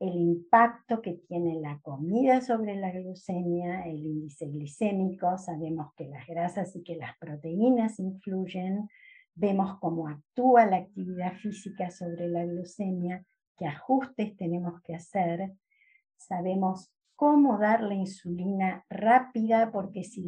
el 0.00 0.14
impacto 0.14 1.02
que 1.02 1.20
tiene 1.28 1.60
la 1.60 1.78
comida 1.82 2.40
sobre 2.40 2.74
la 2.76 2.90
glucemia, 2.90 3.86
el 3.86 3.98
índice 3.98 4.46
glicémico, 4.46 5.36
sabemos 5.36 5.92
que 5.94 6.08
las 6.08 6.26
grasas 6.26 6.74
y 6.74 6.82
que 6.82 6.96
las 6.96 7.18
proteínas 7.18 8.00
influyen, 8.00 8.88
vemos 9.34 9.78
cómo 9.78 10.08
actúa 10.08 10.64
la 10.64 10.78
actividad 10.78 11.34
física 11.34 11.90
sobre 11.90 12.28
la 12.28 12.46
glucemia, 12.46 13.26
qué 13.58 13.66
ajustes 13.66 14.38
tenemos 14.38 14.80
que 14.80 14.94
hacer, 14.94 15.52
sabemos 16.16 16.90
cómo 17.22 17.56
dar 17.56 17.84
la 17.84 17.94
insulina 17.94 18.84
rápida, 18.90 19.70
porque 19.70 20.02
si, 20.02 20.24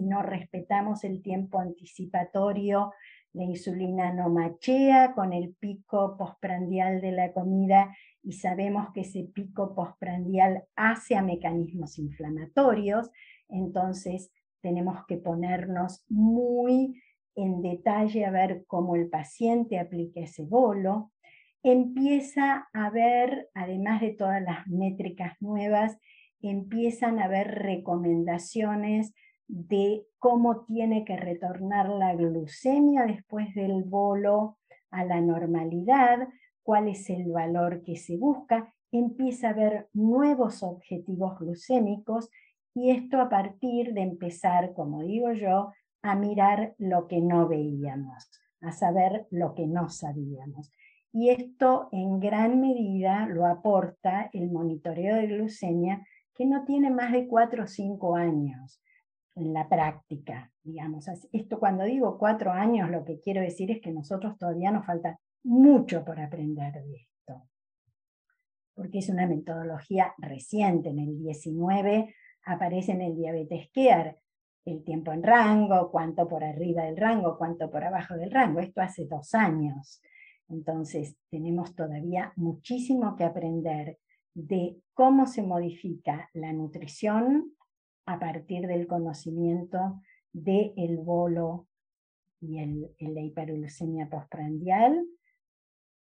no 0.00 0.22
respetamos 0.22 1.04
el 1.04 1.20
tiempo 1.20 1.60
anticipatorio, 1.60 2.94
la 3.34 3.44
insulina 3.44 4.14
no 4.14 4.30
machea 4.30 5.12
con 5.12 5.34
el 5.34 5.54
pico 5.60 6.16
postprandial 6.16 7.02
de 7.02 7.12
la 7.12 7.34
comida 7.34 7.94
y 8.22 8.32
sabemos 8.32 8.86
que 8.94 9.02
ese 9.02 9.24
pico 9.24 9.74
postprandial 9.74 10.64
hace 10.74 11.16
a 11.16 11.22
mecanismos 11.22 11.98
inflamatorios, 11.98 13.10
entonces 13.50 14.32
tenemos 14.62 15.04
que 15.06 15.18
ponernos 15.18 16.06
muy 16.08 16.98
en 17.34 17.60
detalle 17.60 18.24
a 18.24 18.30
ver 18.30 18.64
cómo 18.66 18.96
el 18.96 19.10
paciente 19.10 19.78
aplica 19.78 20.20
ese 20.20 20.46
bolo. 20.46 21.12
Empieza 21.62 22.70
a 22.72 22.88
ver, 22.88 23.50
además 23.52 24.00
de 24.00 24.14
todas 24.14 24.40
las 24.40 24.66
métricas 24.66 25.34
nuevas, 25.40 25.98
empiezan 26.40 27.18
a 27.18 27.24
haber 27.24 27.48
recomendaciones 27.48 29.14
de 29.46 30.04
cómo 30.18 30.64
tiene 30.66 31.04
que 31.04 31.16
retornar 31.16 31.88
la 31.88 32.14
glucemia 32.14 33.06
después 33.06 33.54
del 33.54 33.82
bolo 33.84 34.58
a 34.90 35.04
la 35.04 35.20
normalidad, 35.20 36.28
cuál 36.62 36.88
es 36.88 37.08
el 37.10 37.30
valor 37.32 37.82
que 37.82 37.96
se 37.96 38.16
busca, 38.16 38.74
empieza 38.92 39.48
a 39.48 39.52
haber 39.52 39.88
nuevos 39.92 40.62
objetivos 40.62 41.38
glucémicos 41.38 42.30
y 42.74 42.90
esto 42.90 43.20
a 43.20 43.28
partir 43.28 43.92
de 43.94 44.02
empezar, 44.02 44.72
como 44.74 45.02
digo 45.02 45.32
yo, 45.32 45.72
a 46.02 46.14
mirar 46.14 46.74
lo 46.78 47.08
que 47.08 47.20
no 47.20 47.48
veíamos, 47.48 48.30
a 48.60 48.72
saber 48.72 49.26
lo 49.30 49.54
que 49.54 49.66
no 49.66 49.88
sabíamos. 49.88 50.70
Y 51.12 51.30
esto 51.30 51.88
en 51.90 52.20
gran 52.20 52.60
medida 52.60 53.26
lo 53.26 53.46
aporta 53.46 54.30
el 54.32 54.50
monitoreo 54.50 55.16
de 55.16 55.26
glucemia, 55.26 56.06
que 56.38 56.46
no 56.46 56.64
tiene 56.64 56.88
más 56.90 57.10
de 57.10 57.26
cuatro 57.26 57.64
o 57.64 57.66
cinco 57.66 58.14
años 58.14 58.80
en 59.34 59.52
la 59.52 59.68
práctica, 59.68 60.52
digamos. 60.62 61.06
Esto 61.32 61.58
cuando 61.58 61.82
digo 61.82 62.16
cuatro 62.16 62.52
años, 62.52 62.88
lo 62.90 63.04
que 63.04 63.20
quiero 63.20 63.40
decir 63.40 63.72
es 63.72 63.80
que 63.80 63.90
nosotros 63.90 64.38
todavía 64.38 64.70
nos 64.70 64.86
falta 64.86 65.18
mucho 65.42 66.04
por 66.04 66.20
aprender 66.20 66.72
de 66.74 66.94
esto, 66.94 67.42
porque 68.72 68.98
es 68.98 69.08
una 69.08 69.26
metodología 69.26 70.14
reciente. 70.18 70.90
En 70.90 71.00
el 71.00 71.18
19 71.18 72.14
aparece 72.44 72.92
en 72.92 73.02
el 73.02 73.16
diabetes 73.16 73.68
care 73.74 74.18
el 74.64 74.84
tiempo 74.84 75.12
en 75.12 75.24
rango, 75.24 75.90
cuánto 75.90 76.28
por 76.28 76.44
arriba 76.44 76.84
del 76.84 76.96
rango, 76.96 77.36
cuánto 77.36 77.68
por 77.68 77.82
abajo 77.82 78.14
del 78.14 78.30
rango. 78.30 78.60
Esto 78.60 78.80
hace 78.80 79.06
dos 79.06 79.34
años. 79.34 80.00
Entonces, 80.48 81.16
tenemos 81.30 81.74
todavía 81.74 82.32
muchísimo 82.36 83.16
que 83.16 83.24
aprender 83.24 83.98
de 84.38 84.80
cómo 84.94 85.26
se 85.26 85.42
modifica 85.42 86.30
la 86.32 86.52
nutrición 86.52 87.54
a 88.06 88.20
partir 88.20 88.68
del 88.68 88.86
conocimiento 88.86 90.00
del 90.32 90.72
el 90.76 90.98
bolo 90.98 91.66
y 92.40 92.58
el, 92.58 92.94
la 93.00 93.20
hiperglucemia 93.20 94.08
postprandial, 94.08 95.04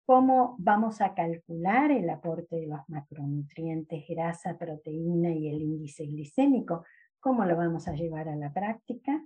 cómo 0.06 0.56
vamos 0.58 1.00
a 1.02 1.14
calcular 1.14 1.92
el 1.92 2.10
aporte 2.10 2.56
de 2.56 2.68
los 2.68 2.80
macronutrientes, 2.88 4.04
grasa, 4.10 4.58
proteína 4.58 5.30
y 5.30 5.50
el 5.50 5.62
índice 5.62 6.06
glicémico, 6.06 6.86
cómo 7.20 7.46
lo 7.46 7.56
vamos 7.56 7.88
a 7.88 7.94
llevar 7.94 8.30
a 8.30 8.36
la 8.36 8.52
práctica, 8.52 9.24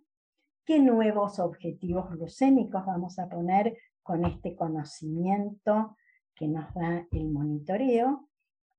qué 0.66 0.80
nuevos 0.80 1.40
objetivos 1.40 2.10
glucémicos 2.10 2.86
vamos 2.86 3.20
a 3.20 3.30
poner 3.30 3.78
con 4.04 4.26
este 4.26 4.54
conocimiento 4.54 5.96
que 6.36 6.50
nos 6.50 6.74
da 6.74 7.08
el 7.12 7.30
monitoreo. 7.32 8.27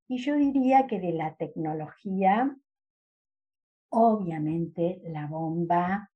Y 0.08 0.18
yo 0.18 0.34
diría 0.36 0.86
que 0.86 0.98
de 0.98 1.12
la 1.12 1.36
tecnología 1.36 2.56
Obviamente 3.90 5.00
la 5.06 5.26
bomba 5.26 6.10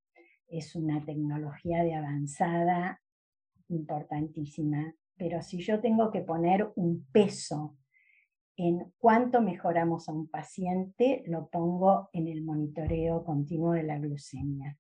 es 0.47 0.77
una 0.77 1.03
tecnología 1.05 1.83
de 1.83 1.95
avanzada 1.95 3.01
importantísima, 3.69 4.95
pero 5.17 5.41
si 5.41 5.63
yo 5.63 5.81
tengo 5.81 6.11
que 6.11 6.21
poner 6.21 6.71
un 6.77 7.07
peso 7.11 7.79
en 8.57 8.93
cuánto 8.99 9.41
mejoramos 9.41 10.09
a 10.09 10.13
un 10.13 10.29
paciente, 10.29 11.23
lo 11.27 11.49
pongo 11.49 12.11
en 12.13 12.29
el 12.29 12.45
monitoreo 12.45 13.25
continuo 13.25 13.73
de 13.73 13.85
la 13.85 13.99
glucemia. 13.99 14.77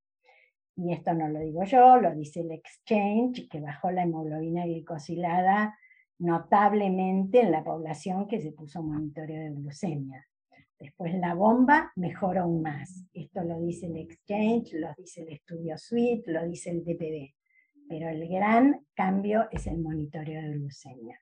Y 0.77 0.93
esto 0.93 1.15
no 1.15 1.29
lo 1.29 1.41
digo 1.41 1.65
yo, 1.65 1.97
lo 1.97 2.15
dice 2.15 2.41
el 2.41 2.53
Exchange, 2.53 3.49
que 3.49 3.61
bajó 3.61 3.91
la 3.91 4.03
hemoglobina 4.03 4.67
glicosilada 4.67 5.75
notablemente 6.23 7.41
en 7.41 7.51
la 7.51 7.65
población 7.65 8.29
que 8.29 8.41
se 8.41 8.53
puso 8.53 8.81
monitoreo 8.81 9.43
de 9.43 9.51
glucemia. 9.51 10.25
Después 10.79 11.15
la 11.15 11.35
bomba 11.35 11.93
mejora 11.97 12.43
aún 12.43 12.63
más. 12.63 13.05
Esto 13.13 13.43
lo 13.43 13.61
dice 13.61 13.87
el 13.87 13.97
Exchange, 13.97 14.75
lo 14.75 14.89
dice 14.97 15.23
el 15.23 15.33
Estudio 15.33 15.77
Suite, 15.77 16.31
lo 16.31 16.47
dice 16.47 16.71
el 16.71 16.85
DPD. 16.85 17.35
Pero 17.89 18.09
el 18.09 18.29
gran 18.29 18.87
cambio 18.95 19.49
es 19.51 19.67
el 19.67 19.79
monitoreo 19.79 20.43
de 20.43 20.59
glucemia. 20.59 21.21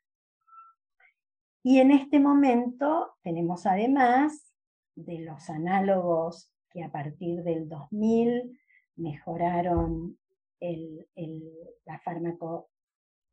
Y 1.63 1.79
en 1.79 1.93
este 1.93 2.21
momento 2.21 3.15
tenemos 3.23 3.65
además 3.67 4.53
de 4.97 5.21
los 5.21 5.49
análogos 5.49 6.53
que 6.71 6.83
a 6.83 6.93
partir 6.93 7.43
del 7.43 7.69
2000 7.69 8.59
mejoraron 8.97 10.19
la 10.61 11.99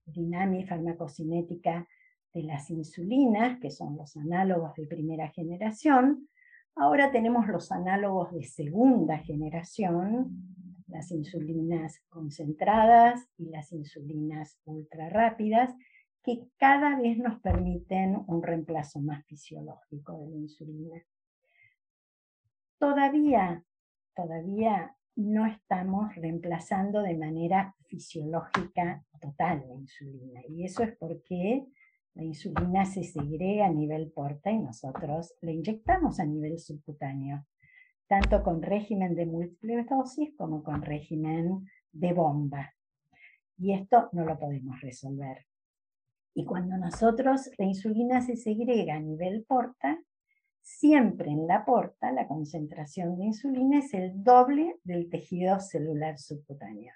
farmacodinámica, 0.08 0.76
farmacocinética 0.76 1.88
de 2.34 2.44
las 2.44 2.70
insulinas, 2.70 3.60
que 3.60 3.72
son 3.72 3.98
los 3.98 4.16
análogos 4.18 4.74
de 4.76 4.88
primera 4.88 5.30
generación. 5.30 6.30
Ahora 6.76 7.12
tenemos 7.12 7.48
los 7.48 7.72
análogos 7.72 8.32
de 8.34 8.44
segunda 8.44 9.18
generación, 9.20 10.54
las 10.88 11.12
insulinas 11.12 12.00
concentradas 12.10 13.28
y 13.38 13.50
las 13.50 13.72
insulinas 13.72 14.60
ultra 14.66 15.10
rápidas, 15.10 15.74
que 16.24 16.48
cada 16.58 17.00
vez 17.00 17.18
nos 17.18 17.40
permiten 17.40 18.24
un 18.28 18.44
reemplazo 18.44 19.00
más 19.00 19.26
fisiológico 19.26 20.18
de 20.20 20.30
la 20.30 20.36
insulina. 20.36 21.04
Todavía, 22.78 23.64
todavía 24.16 24.97
no 25.18 25.48
estamos 25.48 26.14
reemplazando 26.16 27.02
de 27.02 27.18
manera 27.18 27.76
fisiológica 27.88 29.04
total 29.20 29.66
la 29.68 29.74
insulina. 29.74 30.42
Y 30.48 30.64
eso 30.64 30.84
es 30.84 30.96
porque 30.96 31.66
la 32.14 32.24
insulina 32.24 32.86
se 32.86 33.04
segrega 33.04 33.66
a 33.66 33.72
nivel 33.72 34.12
porta 34.12 34.52
y 34.52 34.60
nosotros 34.60 35.34
la 35.42 35.52
inyectamos 35.52 36.20
a 36.20 36.26
nivel 36.26 36.60
subcutáneo, 36.60 37.46
tanto 38.08 38.44
con 38.44 38.62
régimen 38.62 39.16
de 39.16 39.26
múltiple 39.26 39.84
dosis 39.90 40.36
como 40.38 40.64
con 40.64 40.84
régimen 40.84 41.66
de 41.92 42.14
bomba. 42.14 42.74
y 43.60 43.74
esto 43.74 44.10
no 44.12 44.24
lo 44.24 44.38
podemos 44.38 44.80
resolver. 44.82 45.48
Y 46.36 46.46
cuando 46.46 46.78
nosotros, 46.78 47.50
la 47.58 47.66
insulina 47.66 48.22
se 48.22 48.36
segrega 48.36 48.94
a 48.94 49.00
nivel 49.00 49.44
porta, 49.48 50.00
siempre 50.68 51.32
en 51.32 51.48
la 51.48 51.64
porta 51.64 52.12
la 52.12 52.28
concentración 52.28 53.18
de 53.18 53.26
insulina 53.26 53.80
es 53.80 53.94
el 53.94 54.22
doble 54.22 54.76
del 54.84 55.10
tejido 55.10 55.62
celular 55.62 56.20
subcutáneo. 56.20 56.94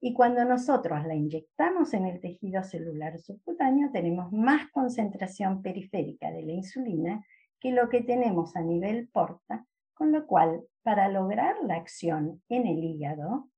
Y 0.00 0.14
cuando 0.14 0.44
nosotros 0.46 1.04
la 1.06 1.14
inyectamos 1.14 1.92
en 1.92 2.06
el 2.06 2.20
tejido 2.20 2.62
celular 2.62 3.18
subcutáneo, 3.18 3.90
tenemos 3.92 4.32
más 4.32 4.70
concentración 4.70 5.60
periférica 5.60 6.30
de 6.30 6.42
la 6.42 6.52
insulina 6.52 7.24
que 7.60 7.70
lo 7.70 7.90
que 7.90 8.00
tenemos 8.00 8.56
a 8.56 8.62
nivel 8.62 9.08
porta, 9.08 9.66
con 9.92 10.10
lo 10.10 10.26
cual, 10.26 10.64
para 10.82 11.08
lograr 11.08 11.56
la 11.66 11.74
acción 11.76 12.42
en 12.48 12.66
el 12.66 12.82
hígado 12.82 13.50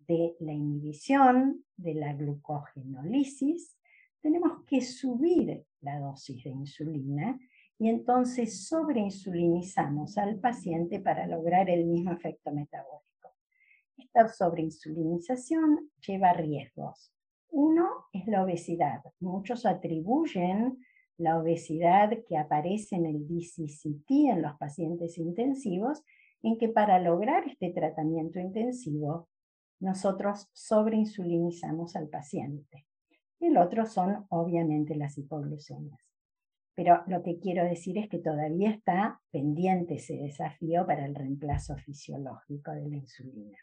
de 0.00 0.36
la 0.40 0.52
inhibición 0.52 1.64
de 1.76 1.94
la 1.94 2.12
glucogenólisis, 2.12 3.78
tenemos 4.20 4.62
que 4.66 4.82
subir 4.82 5.64
la 5.80 6.00
dosis 6.00 6.44
de 6.44 6.50
insulina 6.50 7.38
y 7.78 7.88
entonces 7.88 8.66
sobreinsulinizamos 8.66 10.16
al 10.18 10.38
paciente 10.38 11.00
para 11.00 11.26
lograr 11.26 11.68
el 11.68 11.86
mismo 11.86 12.12
efecto 12.12 12.52
metabólico. 12.52 13.04
Esta 13.96 14.28
sobreinsulinización 14.28 15.90
lleva 16.06 16.32
riesgos. 16.32 17.12
Uno 17.50 18.06
es 18.12 18.26
la 18.26 18.42
obesidad. 18.42 19.00
Muchos 19.20 19.66
atribuyen 19.66 20.78
la 21.16 21.38
obesidad 21.38 22.10
que 22.26 22.36
aparece 22.36 22.96
en 22.96 23.06
el 23.06 23.26
DCCT 23.26 24.10
en 24.10 24.42
los 24.42 24.56
pacientes 24.56 25.18
intensivos, 25.18 26.02
en 26.42 26.58
que 26.58 26.68
para 26.68 26.98
lograr 26.98 27.46
este 27.46 27.70
tratamiento 27.70 28.40
intensivo, 28.40 29.28
nosotros 29.80 30.48
sobreinsulinizamos 30.52 31.94
al 31.96 32.08
paciente. 32.08 32.86
El 33.40 33.56
otro 33.56 33.86
son 33.86 34.26
obviamente 34.30 34.96
las 34.96 35.16
hipoglucemias. 35.18 36.13
Pero 36.74 37.02
lo 37.06 37.22
que 37.22 37.38
quiero 37.38 37.64
decir 37.64 37.98
es 37.98 38.08
que 38.08 38.18
todavía 38.18 38.70
está 38.70 39.20
pendiente 39.30 39.94
ese 39.94 40.16
desafío 40.16 40.86
para 40.86 41.06
el 41.06 41.14
reemplazo 41.14 41.76
fisiológico 41.76 42.72
de 42.72 42.88
la 42.88 42.96
insulina. 42.96 43.58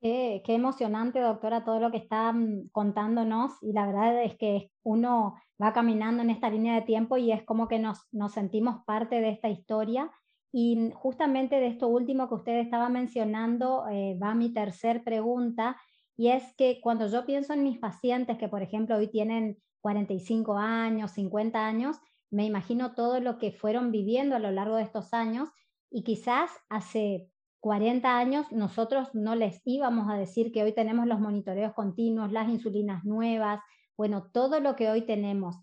Qué, 0.00 0.42
emocionante, 0.46 1.18
doctora, 1.18 1.64
todo 1.64 1.80
lo 1.80 1.90
que 1.90 1.96
está 1.96 2.32
mm, 2.32 2.68
contándonos 2.70 3.52
y 3.60 3.72
la 3.72 3.86
verdad 3.86 4.22
es 4.22 4.36
que 4.36 4.70
uno 4.84 5.34
va 5.60 5.72
caminando 5.72 6.22
en 6.22 6.30
esta 6.30 6.50
línea 6.50 6.76
de 6.76 6.82
tiempo 6.82 7.16
y 7.16 7.32
es 7.32 7.42
como 7.42 7.66
que 7.66 7.80
nos, 7.80 8.06
nos 8.12 8.32
sentimos 8.32 8.84
parte 8.84 9.20
de 9.20 9.30
esta 9.30 9.48
historia. 9.48 10.10
Y 10.52 10.92
justamente 10.94 11.56
de 11.56 11.66
esto 11.66 11.88
último 11.88 12.28
que 12.28 12.36
usted 12.36 12.58
estaba 12.58 12.88
mencionando 12.88 13.86
eh, 13.88 14.16
va 14.22 14.34
mi 14.34 14.52
tercer 14.52 15.02
pregunta 15.02 15.76
y 16.16 16.28
es 16.28 16.54
que 16.56 16.80
cuando 16.80 17.06
yo 17.08 17.26
pienso 17.26 17.52
en 17.52 17.62
mis 17.64 17.78
pacientes 17.78 18.38
que 18.38 18.48
por 18.48 18.62
ejemplo 18.62 18.96
hoy 18.96 19.08
tienen 19.08 19.58
45 19.80 20.58
años, 20.58 21.12
50 21.12 21.66
años, 21.66 21.96
me 22.30 22.44
imagino 22.44 22.94
todo 22.94 23.20
lo 23.20 23.38
que 23.38 23.52
fueron 23.52 23.90
viviendo 23.90 24.36
a 24.36 24.38
lo 24.38 24.50
largo 24.50 24.76
de 24.76 24.82
estos 24.82 25.14
años 25.14 25.48
y 25.90 26.02
quizás 26.04 26.50
hace 26.68 27.30
40 27.60 28.18
años 28.18 28.50
nosotros 28.52 29.08
no 29.14 29.34
les 29.34 29.60
íbamos 29.64 30.10
a 30.10 30.16
decir 30.16 30.52
que 30.52 30.62
hoy 30.62 30.72
tenemos 30.72 31.06
los 31.06 31.20
monitoreos 31.20 31.72
continuos, 31.74 32.30
las 32.30 32.48
insulinas 32.48 33.04
nuevas, 33.04 33.60
bueno, 33.96 34.30
todo 34.32 34.60
lo 34.60 34.76
que 34.76 34.90
hoy 34.90 35.02
tenemos. 35.02 35.56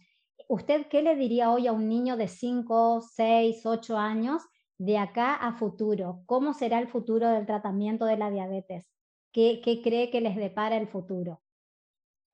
¿Usted 0.50 0.88
qué 0.88 1.02
le 1.02 1.16
diría 1.16 1.52
hoy 1.52 1.68
a 1.68 1.72
un 1.72 1.88
niño 1.88 2.18
de 2.18 2.28
5, 2.28 3.02
6, 3.02 3.66
8 3.66 3.98
años 3.98 4.44
de 4.78 4.98
acá 4.98 5.34
a 5.36 5.54
futuro? 5.54 6.22
¿Cómo 6.26 6.54
será 6.54 6.80
el 6.80 6.88
futuro 6.88 7.30
del 7.30 7.46
tratamiento 7.46 8.06
de 8.06 8.18
la 8.18 8.30
diabetes? 8.30 8.88
¿Qué, 9.32 9.62
cree 9.84 10.12
que 10.12 10.22
les 10.22 10.36
depara 10.36 10.78
el 10.78 10.88
futuro? 10.88 11.42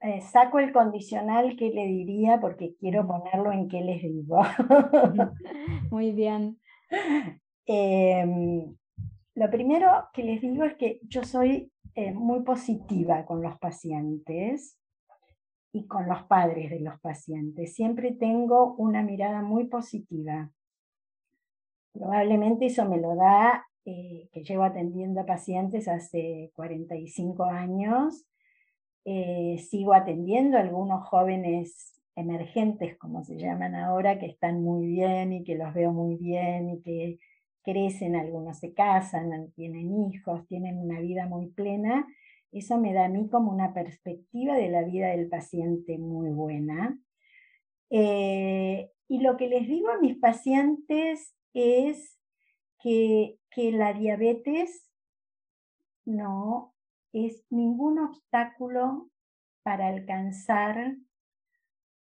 Eh, 0.04 0.22
saco 0.22 0.58
el 0.58 0.74
condicional 0.74 1.56
que 1.56 1.70
le 1.70 1.86
diría 1.86 2.40
porque 2.40 2.76
quiero 2.80 3.06
ponerlo 3.06 3.52
en 3.52 3.68
qué 3.68 3.82
les 3.82 4.02
digo. 4.02 4.42
Muy 5.92 6.12
bien. 6.12 6.60
Em, 7.68 8.76
lo 9.36 9.50
primero 9.52 9.88
que 10.14 10.24
les 10.24 10.42
digo 10.42 10.64
es 10.64 10.76
que 10.76 11.00
yo 11.04 11.24
soy 11.24 11.72
eh, 11.94 12.14
muy 12.14 12.42
positiva 12.42 13.26
con 13.26 13.42
los 13.42 13.58
pacientes 13.60 14.78
y 15.72 15.86
con 15.88 16.08
los 16.08 16.24
padres 16.24 16.70
de 16.72 16.80
los 16.80 17.00
pacientes. 17.00 17.76
Siempre 17.76 18.12
tengo 18.14 18.74
una 18.76 19.04
mirada 19.04 19.42
muy 19.42 19.66
positiva. 19.66 20.52
Probablemente 21.94 22.66
eso 22.66 22.86
me 22.90 23.00
lo 23.00 23.16
da 23.16 23.68
eh, 23.86 24.30
que 24.32 24.44
llevo 24.44 24.64
atendiendo 24.64 25.22
a 25.22 25.26
pacientes 25.26 25.88
hace 25.88 26.52
45 26.56 27.44
años. 27.46 28.26
Eh, 29.04 29.58
sigo 29.70 29.94
atendiendo 29.94 30.58
a 30.58 30.62
algunos 30.62 31.08
jóvenes 31.08 32.02
emergentes, 32.16 32.98
como 32.98 33.24
se 33.24 33.38
llaman 33.38 33.76
ahora, 33.76 34.20
que 34.20 34.28
están 34.28 34.62
muy 34.62 34.86
bien 34.86 35.34
y 35.34 35.44
que 35.44 35.56
los 35.56 35.74
veo 35.74 35.92
muy 35.92 36.18
bien 36.18 36.70
y 36.70 36.82
que 36.82 37.20
crecen, 37.64 38.16
algunos 38.16 38.60
se 38.60 38.74
casan, 38.74 39.52
tienen 39.56 39.92
hijos, 40.12 40.46
tienen 40.48 40.78
una 40.78 41.00
vida 41.00 41.28
muy 41.28 41.48
plena, 41.48 42.08
eso 42.52 42.78
me 42.78 42.94
da 42.94 43.06
a 43.06 43.10
mí 43.10 43.30
como 43.30 43.52
una 43.52 43.74
perspectiva 43.74 44.56
de 44.56 44.70
la 44.70 44.84
vida 44.84 45.10
del 45.10 45.30
paciente 45.30 45.98
muy 45.98 46.30
buena. 46.32 47.00
Eh, 47.90 48.92
y 49.08 49.20
lo 49.20 49.38
que 49.38 49.48
les 49.48 49.68
digo 49.68 49.90
a 49.90 50.00
mis 50.00 50.18
pacientes 50.18 51.36
es 51.54 52.20
que, 52.82 53.38
que 53.50 53.72
la 53.72 53.94
diabetes 53.94 54.90
no 56.06 56.74
es 57.14 57.46
ningún 57.50 58.00
obstáculo 58.00 59.10
para 59.64 59.88
alcanzar 59.88 60.96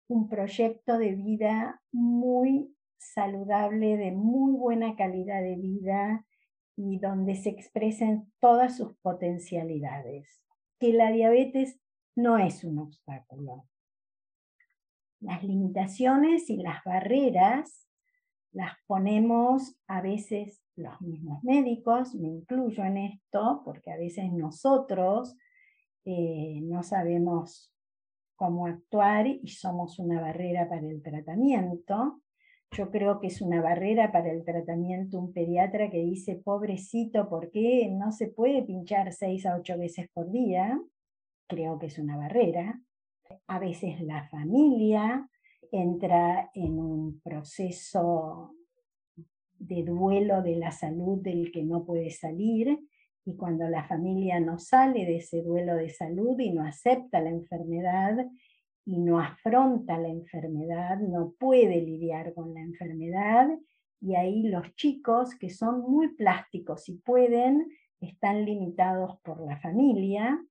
un 0.08 0.28
proyecto 0.28 0.98
de 0.98 1.16
vida 1.16 1.82
muy 1.92 2.76
saludable, 2.98 3.98
de 3.98 4.12
muy 4.12 4.54
buena 4.54 4.96
calidad 4.96 5.42
de 5.42 5.56
vida 5.56 6.26
y 6.76 7.00
donde 7.00 7.36
se 7.36 7.50
expresen 7.50 8.32
todas 8.40 8.78
sus 8.78 8.96
potencialidades. 8.98 10.42
Que 10.80 10.94
la 10.94 11.12
diabetes 11.12 11.80
no 12.16 12.38
es 12.38 12.64
un 12.64 12.80
obstáculo. 12.80 13.68
Las 15.20 15.44
limitaciones 15.44 16.50
y 16.50 16.58
las 16.58 16.84
barreras 16.84 17.89
las 18.52 18.74
ponemos 18.88 19.76
a 19.88 20.02
veces 20.02 20.62
los 20.76 21.00
mismos 21.02 21.44
médicos, 21.44 22.16
me 22.16 22.28
incluyo 22.30 22.84
en 22.84 22.98
esto, 22.98 23.62
porque 23.66 23.92
a 23.92 23.98
veces 23.98 24.32
nosotros 24.32 25.36
eh, 26.06 26.62
no 26.64 26.82
sabemos 26.84 27.74
cómo 28.36 28.68
actuar 28.68 29.28
y 29.28 29.48
somos 29.50 30.00
una 30.00 30.22
barrera 30.22 30.68
para 30.70 30.88
el 30.88 31.02
tratamiento. 31.02 32.22
Yo 32.72 32.90
creo 32.90 33.20
que 33.20 33.28
es 33.28 33.42
una 33.42 33.62
barrera 33.62 34.12
para 34.12 34.32
el 34.32 34.46
tratamiento 34.46 35.20
un 35.20 35.34
pediatra 35.34 35.90
que 35.90 35.98
dice, 35.98 36.36
pobrecito, 36.36 37.28
¿por 37.28 37.52
qué 37.52 37.90
no 37.92 38.12
se 38.12 38.28
puede 38.28 38.64
pinchar 38.64 39.12
seis 39.12 39.46
a 39.46 39.56
ocho 39.56 39.78
veces 39.78 40.08
por 40.14 40.32
día? 40.32 40.80
Creo 41.48 41.78
que 41.80 41.88
es 41.88 42.00
una 42.00 42.16
barrera. 42.16 42.80
A 43.48 43.60
veces 43.60 44.00
la 44.02 44.28
familia 44.30 45.28
entra 45.72 46.52
en 46.54 46.80
un 46.80 47.20
proceso 47.22 48.56
de 49.58 49.84
duelo 49.84 50.42
de 50.42 50.56
la 50.56 50.72
salud 50.72 51.22
del 51.22 51.52
que 51.52 51.64
no 51.64 51.86
puede 51.86 52.12
salir 52.12 52.80
y 53.26 53.36
cuando 53.36 53.68
la 53.70 53.84
familia 53.84 54.40
no 54.40 54.58
sale 54.58 55.06
de 55.06 55.18
ese 55.18 55.42
duelo 55.44 55.76
de 55.76 55.90
salud 55.90 56.40
y 56.40 56.52
no 56.52 56.64
acepta 56.64 57.22
la 57.22 57.30
enfermedad, 57.30 58.26
y 58.86 58.98
no 58.98 59.20
afronta 59.20 60.00
la 60.00 60.08
enfermedad, 60.08 60.98
no 60.98 61.34
puede 61.38 61.80
lidiar 61.80 62.34
con 62.34 62.56
la 62.56 62.62
enfermedad, 62.62 63.48
y 64.02 64.16
ahí 64.16 64.48
los 64.48 64.74
chicos 64.76 65.36
que 65.36 65.52
son 65.52 65.82
muy 65.82 66.16
plásticos 66.16 66.90
y 66.90 66.96
pueden, 66.96 67.68
están 68.00 68.46
limitados 68.46 69.20
por 69.22 69.46
la 69.46 69.60
familia. 69.60 70.44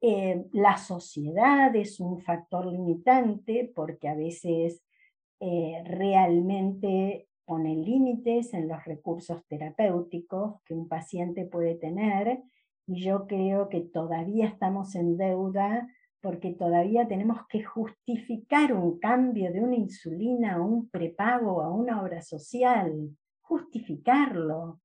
Eh, 0.00 0.46
la 0.52 0.76
sociedad 0.76 1.74
es 1.74 1.98
un 1.98 2.20
factor 2.20 2.66
limitante 2.66 3.70
porque 3.74 4.08
a 4.08 4.14
veces 4.14 4.82
eh, 5.40 5.82
realmente 5.84 7.28
pone 7.44 7.74
límites 7.74 8.54
en 8.54 8.68
los 8.68 8.84
recursos 8.84 9.44
terapéuticos 9.46 10.62
que 10.64 10.74
un 10.74 10.86
paciente 10.86 11.46
puede 11.46 11.74
tener 11.74 12.42
y 12.86 13.02
yo 13.02 13.26
creo 13.26 13.68
que 13.68 13.80
todavía 13.80 14.46
estamos 14.46 14.94
en 14.94 15.16
deuda 15.16 15.88
porque 16.20 16.52
todavía 16.52 17.08
tenemos 17.08 17.46
que 17.48 17.62
justificar 17.62 18.72
un 18.72 18.98
cambio 18.98 19.52
de 19.52 19.60
una 19.60 19.76
insulina 19.76 20.54
a 20.54 20.60
un 20.60 20.88
prepago, 20.90 21.62
a 21.62 21.70
una 21.72 22.02
obra 22.02 22.22
social, 22.22 23.16
justificarlo. 23.40 24.80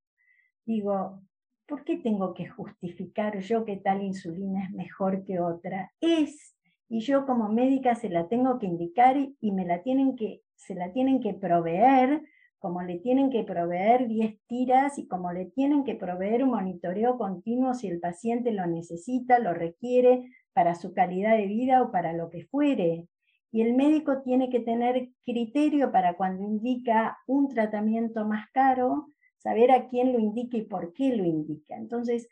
Digo, 0.66 1.22
¿por 1.68 1.84
qué 1.84 1.98
tengo 1.98 2.34
que 2.34 2.48
justificar 2.48 3.40
yo 3.40 3.66
que 3.66 3.78
tal 3.78 4.04
insulina 4.04 4.66
es 4.66 4.72
mejor 4.72 5.24
que 5.24 5.40
otra? 5.40 5.92
Es, 6.02 6.56
y 6.90 7.00
yo 7.02 7.26
como 7.26 7.50
médica 7.50 7.96
se 7.96 8.10
la 8.10 8.28
tengo 8.28 8.60
que 8.60 8.68
indicar 8.68 9.18
y 9.18 9.52
me 9.52 9.66
la 9.66 9.82
tienen 9.82 10.16
que, 10.16 10.42
se 10.56 10.76
la 10.76 10.92
tienen 10.92 11.22
que 11.22 11.34
proveer 11.34 12.22
como 12.64 12.82
le 12.82 12.98
tienen 12.98 13.30
que 13.30 13.44
proveer 13.44 14.08
10 14.08 14.38
tiras 14.48 14.98
y 14.98 15.06
como 15.06 15.34
le 15.34 15.48
tienen 15.48 15.84
que 15.84 15.96
proveer 15.96 16.46
un 16.46 16.52
monitoreo 16.52 17.18
continuo 17.18 17.74
si 17.74 17.90
el 17.90 18.00
paciente 18.00 18.54
lo 18.54 18.66
necesita, 18.68 19.38
lo 19.38 19.54
requiere 19.54 20.32
para 20.54 20.74
su 20.74 20.94
calidad 20.94 21.36
de 21.36 21.48
vida 21.48 21.82
o 21.82 21.92
para 21.92 22.14
lo 22.14 22.30
que 22.30 22.46
fuere. 22.46 23.10
Y 23.52 23.64
el 23.64 23.74
médico 23.76 24.22
tiene 24.22 24.50
que 24.50 24.62
tener 24.62 25.10
criterio 25.26 25.92
para 25.92 26.16
cuando 26.16 26.42
indica 26.42 27.18
un 27.28 27.50
tratamiento 27.50 28.26
más 28.26 28.50
caro, 28.54 29.08
saber 29.44 29.72
a 29.72 29.88
quién 29.88 30.14
lo 30.14 30.20
indica 30.20 30.58
y 30.58 30.64
por 30.64 30.94
qué 30.94 31.16
lo 31.16 31.26
indica. 31.26 31.76
Entonces, 31.76 32.30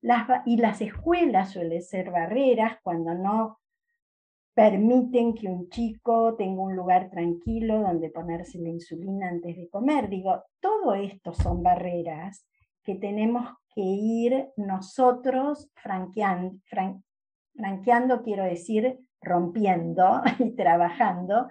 las, 0.00 0.28
y 0.44 0.56
las 0.56 0.80
escuelas 0.80 1.52
suelen 1.52 1.82
ser 1.82 2.10
barreras 2.10 2.78
cuando 2.82 3.14
no 3.14 3.60
permiten 4.54 5.34
que 5.34 5.46
un 5.46 5.68
chico 5.68 6.34
tenga 6.34 6.60
un 6.60 6.74
lugar 6.74 7.10
tranquilo 7.10 7.80
donde 7.80 8.10
ponerse 8.10 8.58
la 8.58 8.70
insulina 8.70 9.28
antes 9.28 9.56
de 9.56 9.68
comer. 9.68 10.08
Digo, 10.08 10.42
todo 10.60 10.94
esto 10.94 11.32
son 11.32 11.62
barreras 11.62 12.44
que 12.82 12.96
tenemos 12.96 13.48
que 13.72 13.82
ir 13.82 14.48
nosotros 14.56 15.70
franqueando, 15.76 16.58
franqueando 17.54 18.22
quiero 18.22 18.42
decir 18.42 18.98
rompiendo 19.20 20.22
y 20.40 20.56
trabajando 20.56 21.48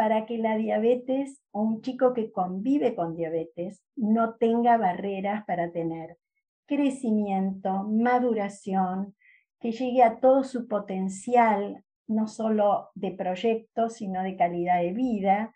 para 0.00 0.24
que 0.24 0.38
la 0.38 0.56
diabetes 0.56 1.42
o 1.50 1.60
un 1.60 1.82
chico 1.82 2.14
que 2.14 2.32
convive 2.32 2.94
con 2.94 3.14
diabetes 3.16 3.82
no 3.96 4.36
tenga 4.36 4.78
barreras 4.78 5.44
para 5.44 5.72
tener 5.72 6.16
crecimiento, 6.64 7.82
maduración, 7.82 9.14
que 9.60 9.72
llegue 9.72 10.02
a 10.02 10.18
todo 10.18 10.42
su 10.42 10.66
potencial, 10.68 11.84
no 12.06 12.28
solo 12.28 12.88
de 12.94 13.10
proyecto, 13.10 13.90
sino 13.90 14.22
de 14.22 14.38
calidad 14.38 14.80
de 14.80 14.94
vida. 14.94 15.54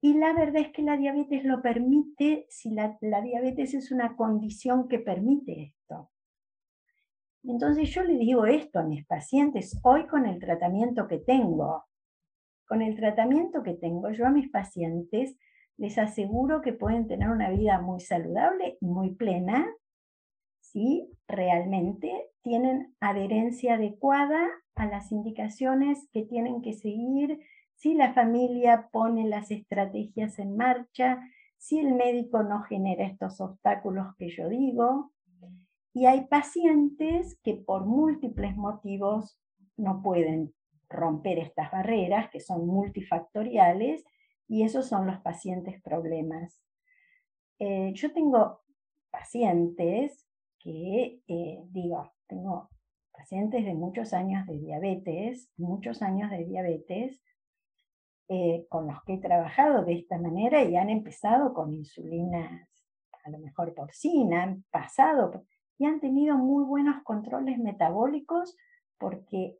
Y 0.00 0.14
la 0.14 0.34
verdad 0.34 0.62
es 0.62 0.70
que 0.70 0.82
la 0.82 0.96
diabetes 0.96 1.42
lo 1.42 1.60
permite 1.60 2.46
si 2.50 2.70
la, 2.70 2.96
la 3.00 3.22
diabetes 3.22 3.74
es 3.74 3.90
una 3.90 4.14
condición 4.14 4.86
que 4.86 5.00
permite 5.00 5.74
esto. 5.74 6.12
Entonces 7.42 7.90
yo 7.90 8.04
le 8.04 8.18
digo 8.18 8.46
esto 8.46 8.78
a 8.78 8.84
mis 8.84 9.04
pacientes 9.04 9.80
hoy 9.82 10.06
con 10.06 10.26
el 10.26 10.38
tratamiento 10.38 11.08
que 11.08 11.18
tengo 11.18 11.87
con 12.68 12.82
el 12.82 12.96
tratamiento 12.96 13.62
que 13.62 13.74
tengo 13.74 14.10
yo 14.10 14.26
a 14.26 14.30
mis 14.30 14.50
pacientes, 14.50 15.36
les 15.78 15.96
aseguro 15.96 16.60
que 16.60 16.72
pueden 16.72 17.08
tener 17.08 17.30
una 17.30 17.50
vida 17.50 17.80
muy 17.80 18.00
saludable 18.00 18.76
y 18.80 18.86
muy 18.86 19.14
plena 19.14 19.66
si 20.60 21.08
realmente 21.26 22.30
tienen 22.42 22.94
adherencia 23.00 23.74
adecuada 23.74 24.46
a 24.74 24.86
las 24.86 25.10
indicaciones 25.12 26.08
que 26.12 26.24
tienen 26.24 26.60
que 26.60 26.74
seguir, 26.74 27.40
si 27.74 27.94
la 27.94 28.12
familia 28.12 28.88
pone 28.92 29.26
las 29.26 29.50
estrategias 29.50 30.38
en 30.38 30.56
marcha, 30.56 31.20
si 31.56 31.78
el 31.78 31.94
médico 31.94 32.42
no 32.42 32.62
genera 32.62 33.06
estos 33.06 33.40
obstáculos 33.40 34.14
que 34.16 34.28
yo 34.28 34.48
digo. 34.48 35.12
Y 35.94 36.06
hay 36.06 36.26
pacientes 36.26 37.38
que 37.42 37.54
por 37.54 37.86
múltiples 37.86 38.56
motivos 38.56 39.40
no 39.76 40.02
pueden 40.02 40.52
romper 40.88 41.38
estas 41.38 41.70
barreras 41.70 42.30
que 42.30 42.40
son 42.40 42.66
multifactoriales 42.66 44.04
y 44.46 44.62
esos 44.62 44.88
son 44.88 45.06
los 45.06 45.20
pacientes 45.20 45.80
problemas. 45.82 46.62
Eh, 47.58 47.92
yo 47.94 48.12
tengo 48.12 48.62
pacientes 49.10 50.26
que, 50.58 51.20
eh, 51.26 51.62
digo, 51.70 52.12
tengo 52.26 52.70
pacientes 53.12 53.64
de 53.64 53.74
muchos 53.74 54.12
años 54.12 54.46
de 54.46 54.58
diabetes, 54.58 55.50
muchos 55.56 56.02
años 56.02 56.30
de 56.30 56.44
diabetes, 56.44 57.20
eh, 58.28 58.66
con 58.68 58.86
los 58.86 59.02
que 59.04 59.14
he 59.14 59.18
trabajado 59.18 59.84
de 59.84 59.94
esta 59.94 60.18
manera 60.18 60.62
y 60.62 60.76
han 60.76 60.90
empezado 60.90 61.54
con 61.54 61.72
insulinas, 61.72 62.68
a 63.24 63.30
lo 63.30 63.38
mejor 63.38 63.74
porcina, 63.74 64.42
han 64.42 64.64
pasado 64.70 65.44
y 65.78 65.86
han 65.86 66.00
tenido 66.00 66.36
muy 66.36 66.64
buenos 66.64 67.02
controles 67.04 67.58
metabólicos 67.58 68.56
porque 68.98 69.56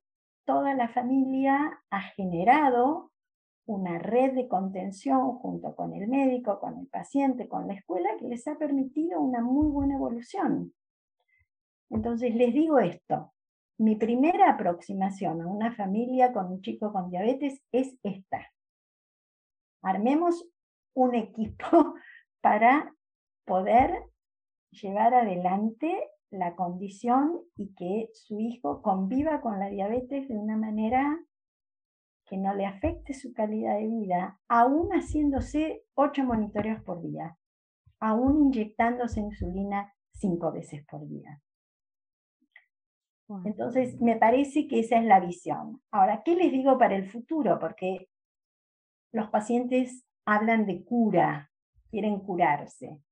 toda 0.48 0.72
la 0.72 0.88
familia 0.88 1.78
ha 1.90 2.00
generado 2.00 3.12
una 3.66 3.98
red 3.98 4.32
de 4.32 4.48
contención 4.48 5.34
junto 5.34 5.76
con 5.76 5.92
el 5.92 6.08
médico, 6.08 6.58
con 6.58 6.78
el 6.78 6.86
paciente, 6.86 7.50
con 7.50 7.68
la 7.68 7.74
escuela, 7.74 8.08
que 8.18 8.28
les 8.28 8.48
ha 8.48 8.56
permitido 8.56 9.20
una 9.20 9.42
muy 9.42 9.68
buena 9.68 9.96
evolución. 9.96 10.72
Entonces 11.90 12.34
les 12.34 12.54
digo 12.54 12.78
esto, 12.78 13.34
mi 13.76 13.96
primera 13.96 14.48
aproximación 14.48 15.42
a 15.42 15.46
una 15.46 15.74
familia 15.74 16.32
con 16.32 16.46
un 16.46 16.62
chico 16.62 16.94
con 16.94 17.10
diabetes 17.10 17.60
es 17.70 17.98
esta. 18.02 18.50
Armemos 19.82 20.48
un 20.94 21.14
equipo 21.14 21.94
para 22.40 22.94
poder 23.44 24.02
llevar 24.70 25.12
adelante 25.12 26.08
la 26.30 26.54
condición 26.54 27.40
y 27.56 27.74
que 27.74 28.10
su 28.12 28.38
hijo 28.40 28.82
conviva 28.82 29.40
con 29.40 29.58
la 29.58 29.68
diabetes 29.68 30.28
de 30.28 30.36
una 30.36 30.56
manera 30.56 31.18
que 32.26 32.36
no 32.36 32.54
le 32.54 32.66
afecte 32.66 33.14
su 33.14 33.32
calidad 33.32 33.78
de 33.78 33.88
vida, 33.88 34.38
aún 34.48 34.90
haciéndose 34.90 35.84
ocho 35.94 36.24
monitoreos 36.24 36.82
por 36.82 37.00
día, 37.00 37.38
aún 38.00 38.46
inyectándose 38.46 39.20
insulina 39.20 39.94
cinco 40.12 40.52
veces 40.52 40.84
por 40.86 41.08
día. 41.08 41.40
Entonces, 43.44 44.00
me 44.00 44.16
parece 44.16 44.66
que 44.68 44.80
esa 44.80 44.98
es 44.98 45.04
la 45.04 45.20
visión. 45.20 45.82
Ahora, 45.90 46.22
¿qué 46.24 46.34
les 46.34 46.50
digo 46.50 46.78
para 46.78 46.96
el 46.96 47.10
futuro? 47.10 47.58
Porque 47.58 48.08
los 49.12 49.28
pacientes 49.28 50.06
hablan 50.24 50.66
de 50.66 50.82
cura, 50.84 51.50
quieren 51.90 52.20
curarse. 52.20 53.02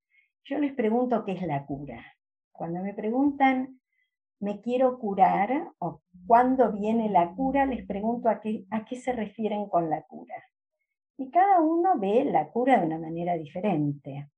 Yo 0.45 0.59
les 0.59 0.75
pregunto 0.75 1.25
qué 1.25 1.33
es 1.33 1.43
la 1.43 1.67
cura. 1.67 2.16
Cuando 2.57 2.81
me 2.81 2.95
preguntan, 2.95 3.81
me 4.41 4.61
quiero 4.61 4.99
curar 4.99 5.73
o 5.79 6.03
cuándo 6.27 6.73
viene 6.73 7.09
la 7.09 7.35
cura, 7.35 7.67
les 7.67 7.87
pregunto 7.87 8.29
a 8.29 8.41
qué, 8.41 8.67
a 8.71 8.85
qué 8.85 8.97
se 8.97 9.13
refieren 9.13 9.69
con 9.69 9.89
la 9.91 10.03
cura. 10.03 10.35
Y 11.17 11.31
cada 11.31 11.61
uno 11.61 11.99
ve 11.99 12.25
la 12.25 12.49
cura 12.51 12.79
de 12.79 12.87
una 12.87 12.99
manera 12.99 13.35
diferente. 13.37 14.31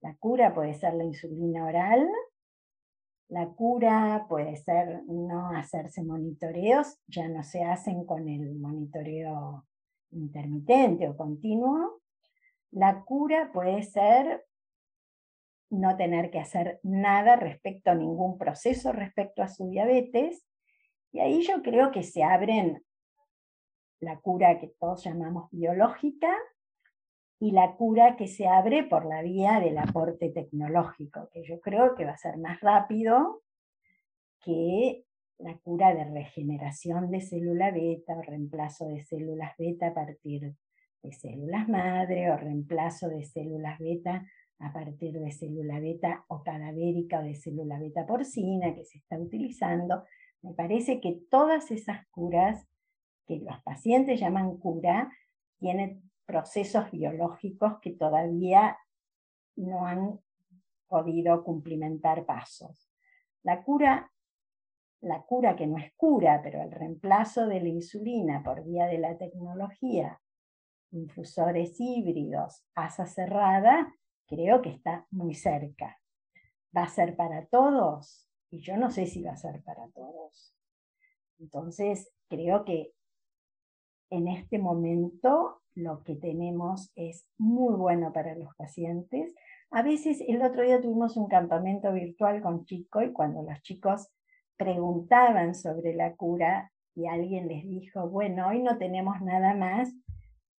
La 0.00 0.16
cura 0.16 0.52
puede 0.52 0.74
ser 0.74 0.94
la 0.94 1.04
insulina 1.04 1.64
oral, 1.64 2.08
la 3.28 3.46
cura 3.48 4.26
puede 4.28 4.56
ser 4.56 5.04
no 5.06 5.50
hacerse 5.56 6.02
monitoreos, 6.02 7.00
ya 7.06 7.28
no 7.28 7.42
se 7.42 7.64
hacen 7.64 8.04
con 8.04 8.28
el 8.28 8.56
monitoreo 8.56 9.64
intermitente 10.10 11.08
o 11.08 11.16
continuo. 11.16 12.02
La 12.72 13.02
cura 13.04 13.50
puede 13.50 13.84
ser 13.84 14.44
no 15.72 15.96
tener 15.96 16.30
que 16.30 16.38
hacer 16.38 16.80
nada 16.82 17.36
respecto 17.36 17.90
a 17.90 17.94
ningún 17.94 18.36
proceso 18.36 18.92
respecto 18.92 19.42
a 19.42 19.48
su 19.48 19.68
diabetes. 19.70 20.46
Y 21.12 21.20
ahí 21.20 21.42
yo 21.42 21.62
creo 21.62 21.90
que 21.90 22.02
se 22.02 22.22
abren 22.22 22.84
la 24.00 24.18
cura 24.20 24.58
que 24.58 24.68
todos 24.78 25.02
llamamos 25.02 25.48
biológica 25.50 26.30
y 27.40 27.52
la 27.52 27.74
cura 27.74 28.16
que 28.16 28.28
se 28.28 28.46
abre 28.46 28.84
por 28.84 29.06
la 29.06 29.22
vía 29.22 29.60
del 29.60 29.78
aporte 29.78 30.28
tecnológico, 30.28 31.30
que 31.32 31.42
yo 31.42 31.60
creo 31.60 31.94
que 31.94 32.04
va 32.04 32.12
a 32.12 32.18
ser 32.18 32.36
más 32.36 32.60
rápido 32.60 33.42
que 34.40 35.04
la 35.38 35.56
cura 35.58 35.94
de 35.94 36.04
regeneración 36.04 37.10
de 37.10 37.20
célula 37.22 37.70
beta 37.70 38.14
o 38.16 38.22
reemplazo 38.22 38.88
de 38.88 39.02
células 39.02 39.56
beta 39.56 39.88
a 39.88 39.94
partir 39.94 40.54
de 41.02 41.12
células 41.12 41.66
madre 41.68 42.30
o 42.30 42.36
reemplazo 42.36 43.08
de 43.08 43.24
células 43.24 43.78
beta 43.78 44.24
a 44.62 44.72
partir 44.72 45.18
de 45.18 45.32
célula 45.32 45.80
beta 45.80 46.24
o 46.28 46.42
cadavérica 46.42 47.18
o 47.18 47.22
de 47.22 47.34
célula 47.34 47.78
beta 47.78 48.06
porcina 48.06 48.74
que 48.74 48.84
se 48.84 48.98
está 48.98 49.18
utilizando. 49.18 50.04
Me 50.40 50.54
parece 50.54 51.00
que 51.00 51.20
todas 51.28 51.70
esas 51.70 52.06
curas 52.08 52.66
que 53.26 53.38
los 53.38 53.60
pacientes 53.62 54.20
llaman 54.20 54.56
cura 54.58 55.10
tienen 55.58 56.10
procesos 56.26 56.90
biológicos 56.92 57.80
que 57.80 57.90
todavía 57.90 58.78
no 59.56 59.84
han 59.84 60.20
podido 60.86 61.42
cumplimentar 61.42 62.24
pasos. 62.24 62.88
La 63.42 63.64
cura, 63.64 64.12
la 65.00 65.22
cura 65.22 65.56
que 65.56 65.66
no 65.66 65.76
es 65.76 65.92
cura, 65.96 66.40
pero 66.42 66.62
el 66.62 66.70
reemplazo 66.70 67.46
de 67.48 67.60
la 67.60 67.68
insulina 67.68 68.42
por 68.44 68.64
vía 68.64 68.86
de 68.86 68.98
la 68.98 69.18
tecnología, 69.18 70.20
infusores 70.92 71.80
híbridos, 71.80 72.64
asa 72.74 73.06
cerrada, 73.06 73.92
creo 74.32 74.62
que 74.62 74.70
está 74.70 75.06
muy 75.10 75.34
cerca. 75.34 76.00
¿Va 76.74 76.84
a 76.84 76.88
ser 76.88 77.16
para 77.16 77.44
todos? 77.46 78.26
Y 78.50 78.60
yo 78.60 78.78
no 78.78 78.90
sé 78.90 79.04
si 79.04 79.22
va 79.22 79.32
a 79.32 79.36
ser 79.36 79.62
para 79.62 79.88
todos. 79.88 80.54
Entonces, 81.38 82.10
creo 82.28 82.64
que 82.64 82.92
en 84.10 84.28
este 84.28 84.58
momento 84.58 85.60
lo 85.74 86.02
que 86.02 86.14
tenemos 86.14 86.92
es 86.96 87.26
muy 87.36 87.74
bueno 87.74 88.12
para 88.12 88.34
los 88.34 88.54
pacientes. 88.56 89.34
A 89.70 89.82
veces, 89.82 90.22
el 90.26 90.42
otro 90.42 90.62
día 90.62 90.80
tuvimos 90.80 91.18
un 91.18 91.28
campamento 91.28 91.92
virtual 91.92 92.40
con 92.40 92.64
chicos 92.64 93.04
y 93.04 93.12
cuando 93.12 93.42
los 93.42 93.60
chicos 93.60 94.08
preguntaban 94.56 95.54
sobre 95.54 95.94
la 95.94 96.14
cura 96.16 96.72
y 96.94 97.06
alguien 97.06 97.48
les 97.48 97.68
dijo, 97.68 98.08
bueno, 98.08 98.48
hoy 98.48 98.62
no 98.62 98.78
tenemos 98.78 99.20
nada 99.20 99.54
más, 99.54 99.92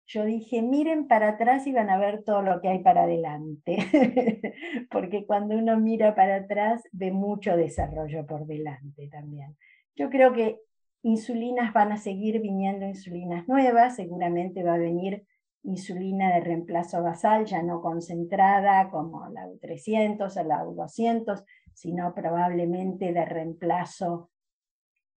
yo 0.05 0.25
dije, 0.25 0.61
miren 0.61 1.07
para 1.07 1.29
atrás 1.29 1.65
y 1.65 1.71
van 1.71 1.89
a 1.89 1.97
ver 1.97 2.23
todo 2.23 2.41
lo 2.41 2.61
que 2.61 2.67
hay 2.67 2.79
para 2.79 3.03
adelante, 3.03 3.77
porque 4.91 5.25
cuando 5.25 5.55
uno 5.55 5.79
mira 5.79 6.13
para 6.15 6.37
atrás 6.37 6.83
ve 6.91 7.11
mucho 7.11 7.55
desarrollo 7.55 8.25
por 8.25 8.45
delante 8.45 9.07
también. 9.09 9.57
Yo 9.95 10.09
creo 10.09 10.33
que 10.33 10.59
insulinas 11.03 11.73
van 11.73 11.91
a 11.91 11.97
seguir 11.97 12.41
viniendo 12.41 12.85
insulinas 12.85 13.47
nuevas, 13.47 13.95
seguramente 13.95 14.63
va 14.63 14.75
a 14.75 14.79
venir 14.79 15.25
insulina 15.63 16.33
de 16.33 16.41
reemplazo 16.41 17.01
basal, 17.01 17.45
ya 17.45 17.63
no 17.63 17.81
concentrada 17.81 18.89
como 18.89 19.29
la 19.29 19.47
U300 19.47 20.37
o 20.37 20.43
la 20.43 20.65
U200, 20.65 21.43
sino 21.73 22.13
probablemente 22.13 23.13
de 23.13 23.25
reemplazo 23.25 24.29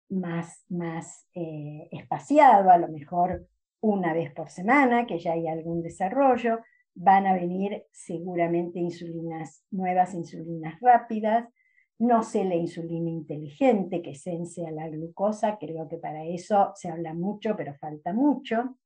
más, 0.08 0.64
más 0.68 1.26
eh, 1.34 1.88
espaciado, 1.90 2.70
a 2.70 2.78
lo 2.78 2.88
mejor 2.88 3.46
una 3.80 4.12
vez 4.12 4.32
por 4.32 4.50
semana, 4.50 5.06
que 5.06 5.18
ya 5.18 5.32
hay 5.32 5.48
algún 5.48 5.82
desarrollo. 5.82 6.60
Van 6.94 7.26
a 7.26 7.34
venir 7.34 7.84
seguramente 7.92 8.78
insulinas 8.78 9.64
nuevas, 9.70 10.14
insulinas 10.14 10.80
rápidas. 10.80 11.48
No 11.98 12.22
sé 12.22 12.44
la 12.44 12.54
insulina 12.54 13.10
inteligente 13.10 14.02
que 14.02 14.14
sense 14.14 14.66
a 14.66 14.70
la 14.70 14.88
glucosa, 14.88 15.58
creo 15.58 15.88
que 15.88 15.96
para 15.96 16.24
eso 16.24 16.72
se 16.74 16.88
habla 16.88 17.14
mucho, 17.14 17.56
pero 17.56 17.74
falta 17.74 18.12
mucho. 18.12 18.76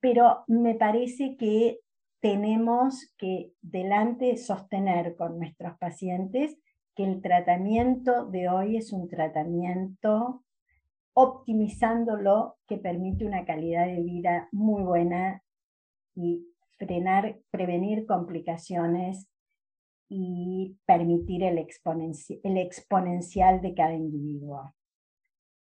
Pero 0.00 0.44
me 0.46 0.74
parece 0.74 1.36
que 1.36 1.80
tenemos 2.20 3.12
que 3.16 3.52
delante 3.62 4.36
sostener 4.36 5.16
con 5.16 5.38
nuestros 5.38 5.76
pacientes 5.78 6.56
que 6.94 7.04
el 7.04 7.22
tratamiento 7.22 8.26
de 8.26 8.48
hoy 8.48 8.76
es 8.76 8.92
un 8.92 9.08
tratamiento 9.08 10.44
optimizándolo 11.22 12.56
que 12.66 12.78
permite 12.78 13.26
una 13.26 13.44
calidad 13.44 13.86
de 13.86 14.02
vida 14.02 14.48
muy 14.52 14.82
buena 14.82 15.42
y 16.14 16.46
frenar, 16.78 17.38
prevenir 17.50 18.06
complicaciones 18.06 19.28
y 20.08 20.76
permitir 20.86 21.44
el, 21.44 21.58
el 21.58 22.56
exponencial 22.56 23.60
de 23.60 23.74
cada 23.74 23.94
individuo. 23.94 24.74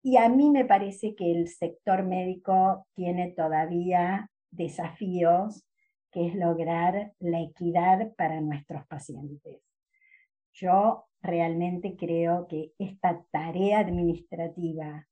Y 0.02 0.18
a 0.18 0.30
mí 0.30 0.50
me 0.50 0.66
parece 0.66 1.14
que 1.16 1.32
el 1.32 1.50
sector 1.50 2.04
médico 2.04 2.88
tiene 2.96 3.32
todavía 3.32 4.32
desafíos, 4.50 5.66
que 6.12 6.28
es 6.28 6.36
lograr 6.36 7.14
la 7.20 7.42
equidad 7.42 8.14
para 8.16 8.42
nuestros 8.42 8.88
pacientes. 8.88 9.62
Yo 10.54 11.06
realmente 11.22 11.96
creo 11.96 12.48
que 12.48 12.72
esta 12.80 13.24
tarea 13.32 13.80
administrativa 13.80 15.08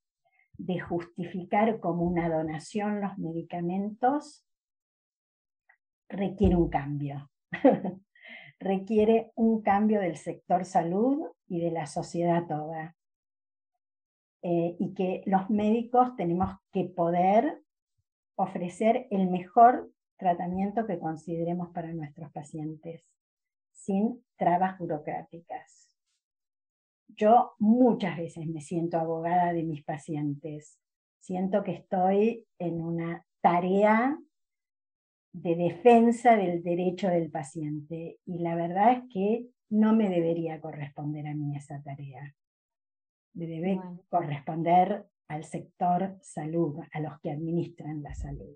de 0.57 0.79
justificar 0.79 1.79
como 1.79 2.03
una 2.03 2.29
donación 2.29 3.01
los 3.01 3.17
medicamentos 3.17 4.45
requiere 6.09 6.55
un 6.55 6.69
cambio. 6.69 7.29
requiere 8.59 9.31
un 9.35 9.61
cambio 9.61 9.99
del 9.99 10.17
sector 10.17 10.65
salud 10.65 11.27
y 11.47 11.59
de 11.59 11.71
la 11.71 11.85
sociedad 11.85 12.47
toda. 12.47 12.95
Eh, 14.43 14.75
y 14.79 14.93
que 14.93 15.23
los 15.25 15.49
médicos 15.49 16.15
tenemos 16.15 16.55
que 16.71 16.85
poder 16.85 17.61
ofrecer 18.35 19.07
el 19.09 19.29
mejor 19.29 19.91
tratamiento 20.17 20.85
que 20.85 20.99
consideremos 20.99 21.69
para 21.73 21.91
nuestros 21.93 22.31
pacientes, 22.31 23.09
sin 23.71 24.23
trabas 24.35 24.77
burocráticas. 24.77 25.86
Yo 27.07 27.53
muchas 27.59 28.17
veces 28.17 28.47
me 28.47 28.61
siento 28.61 28.97
abogada 28.97 29.53
de 29.53 29.63
mis 29.63 29.83
pacientes. 29.83 30.79
Siento 31.19 31.63
que 31.63 31.71
estoy 31.71 32.45
en 32.59 32.81
una 32.81 33.25
tarea 33.41 34.17
de 35.33 35.55
defensa 35.55 36.35
del 36.35 36.63
derecho 36.63 37.09
del 37.09 37.29
paciente 37.29 38.19
y 38.25 38.39
la 38.39 38.55
verdad 38.55 38.93
es 38.93 39.03
que 39.11 39.47
no 39.69 39.95
me 39.95 40.09
debería 40.09 40.59
corresponder 40.59 41.27
a 41.27 41.35
mí 41.35 41.55
esa 41.55 41.81
tarea. 41.83 42.35
Me 43.33 43.45
debe 43.45 43.79
corresponder 44.09 45.05
al 45.27 45.43
sector 45.43 46.17
salud, 46.21 46.79
a 46.91 46.99
los 46.99 47.19
que 47.19 47.31
administran 47.31 48.01
la 48.01 48.15
salud. 48.15 48.55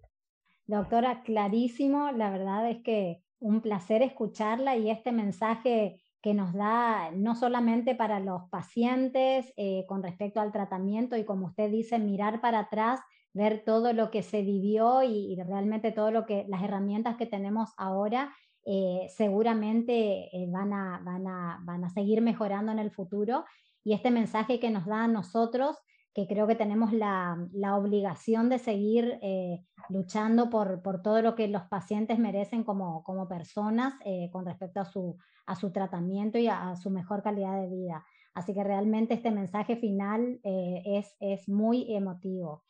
Doctora, 0.66 1.22
clarísimo, 1.24 2.12
la 2.12 2.32
verdad 2.32 2.70
es 2.70 2.82
que 2.82 3.22
un 3.40 3.62
placer 3.62 4.02
escucharla 4.02 4.78
y 4.78 4.90
este 4.90 5.12
mensaje 5.12 6.01
que 6.22 6.34
nos 6.34 6.54
da 6.54 7.12
no 7.12 7.36
solamente 7.36 7.96
para 7.96 8.20
los 8.20 8.48
pacientes 8.50 9.52
eh, 9.58 9.86
con 9.88 10.04
respecto 10.04 10.40
al 10.40 10.52
tratamiento 10.52 11.18
y 11.18 11.26
como 11.26 11.48
usted 11.48 11.72
dice, 11.72 11.98
mirar 12.00 12.42
para 12.42 12.60
atrás, 12.60 13.00
ver 13.34 13.64
todo 13.66 13.94
lo 13.94 14.12
que 14.12 14.24
se 14.24 14.42
vivió 14.42 15.04
y, 15.04 15.36
realmente 15.36 15.92
todo 15.92 16.12
lo 16.12 16.26
que 16.26 16.46
las 16.48 16.64
herramientas 16.64 17.16
que 17.16 17.26
tenemos 17.26 17.72
ahora 17.78 18.34
eh, 18.66 19.08
seguramente 19.10 20.36
eh, 20.36 20.48
van, 20.50 20.74
a, 20.74 21.02
van, 21.04 21.28
a, 21.28 21.60
van 21.64 21.84
a 21.86 21.90
seguir 21.90 22.22
mejorando 22.22 22.72
en 22.72 22.80
el 22.80 22.92
futuro. 22.92 23.46
Y 23.84 23.94
este 23.94 24.12
mensaje 24.12 24.60
que 24.60 24.70
nos 24.70 24.86
da 24.86 25.06
a 25.06 25.08
nosotros 25.08 25.78
que 26.14 26.28
creo 26.28 26.46
que 26.46 26.56
tenemos 26.56 26.92
la, 26.92 27.38
obligación 27.78 28.50
de 28.50 28.60
seguir 28.60 29.18
eh, 29.22 29.64
luchando 29.90 30.50
por, 30.50 30.82
todo 31.02 31.22
lo 31.22 31.36
que 31.36 31.48
los 31.48 31.64
pacientes 31.64 32.20
merecen 32.20 32.64
como, 32.64 33.04
como 33.04 33.28
personas 33.28 33.94
eh, 34.06 34.30
con 34.32 34.46
respecto 34.46 34.82
a 34.82 34.86
su, 34.86 35.18
a 35.46 35.56
su 35.56 35.72
tratamiento 35.72 36.38
y 36.38 36.48
a, 36.48 36.76
su 36.76 36.90
mejor 36.90 37.24
calidad 37.24 37.62
de 37.62 37.70
vida. 37.70 38.06
Así 38.34 38.54
que 38.54 38.64
realmente 38.64 39.14
este 39.14 39.32
mensaje 39.32 39.78
final 39.78 40.40
eh, 40.44 40.84
es, 40.86 41.16
es 41.20 41.48
muy 41.48 41.94
emotivo. 41.94 42.64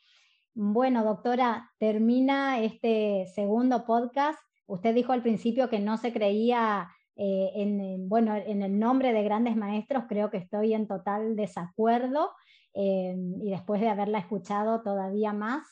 Bueno, 0.53 1.03
doctora, 1.03 1.71
termina 1.79 2.59
este 2.59 3.25
segundo 3.33 3.85
podcast. 3.85 4.39
Usted 4.67 4.93
dijo 4.93 5.13
al 5.13 5.23
principio 5.23 5.69
que 5.69 5.79
no 5.79 5.97
se 5.97 6.13
creía 6.13 6.89
en, 7.15 8.09
bueno, 8.09 8.35
en 8.35 8.63
el 8.63 8.79
nombre 8.79 9.13
de 9.13 9.21
grandes 9.21 9.55
maestros, 9.55 10.05
creo 10.09 10.31
que 10.31 10.37
estoy 10.37 10.73
en 10.73 10.87
total 10.87 11.35
desacuerdo. 11.35 12.31
Eh, 12.73 13.15
y 13.41 13.49
después 13.49 13.81
de 13.81 13.89
haberla 13.89 14.19
escuchado 14.19 14.81
todavía 14.81 15.33
más. 15.33 15.67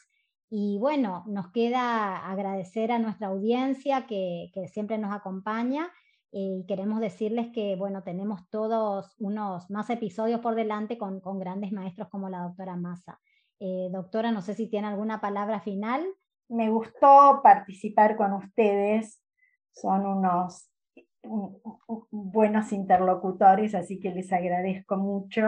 Y 0.49 0.77
bueno, 0.79 1.23
nos 1.27 1.51
queda 1.51 2.29
agradecer 2.29 2.91
a 2.91 2.99
nuestra 2.99 3.27
audiencia 3.27 4.07
que, 4.07 4.51
siempre 4.71 4.97
nos 4.97 5.13
acompaña 5.13 5.91
eh, 6.31 6.61
y 6.61 6.65
queremos 6.65 6.99
decirles 7.01 7.49
que 7.53 7.75
bueno, 7.75 8.03
tenemos 8.03 8.49
todos 8.49 9.15
unos 9.19 9.69
más 9.69 9.89
episodios 9.89 10.41
por 10.41 10.55
delante 10.55 10.97
con, 10.97 11.21
grandes 11.39 11.71
maestros 11.71 12.09
como 12.09 12.29
la 12.29 12.41
doctora 12.41 12.75
Massa. 12.75 13.19
Eh, 13.59 13.89
doctora, 13.91 14.31
no 14.31 14.41
sé 14.41 14.55
si 14.55 14.67
tiene 14.67 14.87
alguna 14.87 15.21
palabra 15.21 15.59
final. 15.59 16.03
Me 16.47 16.69
gustó 16.69 17.41
participar 17.43 18.15
con 18.15 18.33
ustedes, 18.33 19.21
son 19.71 20.07
unos 20.07 20.71
buenos 22.09 22.71
interlocutores, 22.71 23.75
así 23.75 23.99
que 23.99 24.09
les 24.11 24.31
agradezco 24.33 24.97
mucho 24.97 25.43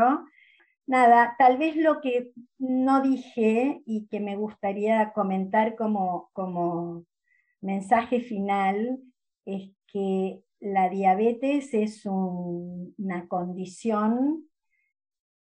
nada, 0.85 1.35
tal 1.37 1.57
vez 1.57 1.75
lo 1.75 2.01
que 2.01 2.31
no 2.57 3.01
dije 3.01 3.81
y 3.85 4.07
que 4.07 4.19
me 4.19 4.35
gustaría 4.35 5.13
comentar 5.13 5.75
como, 5.75 6.29
como 6.33 7.05
mensaje 7.61 8.21
final 8.21 8.99
es 9.45 9.71
que 9.87 10.43
la 10.59 10.89
diabetes 10.89 11.73
es 11.73 12.05
una 12.05 13.27
condición 13.27 14.47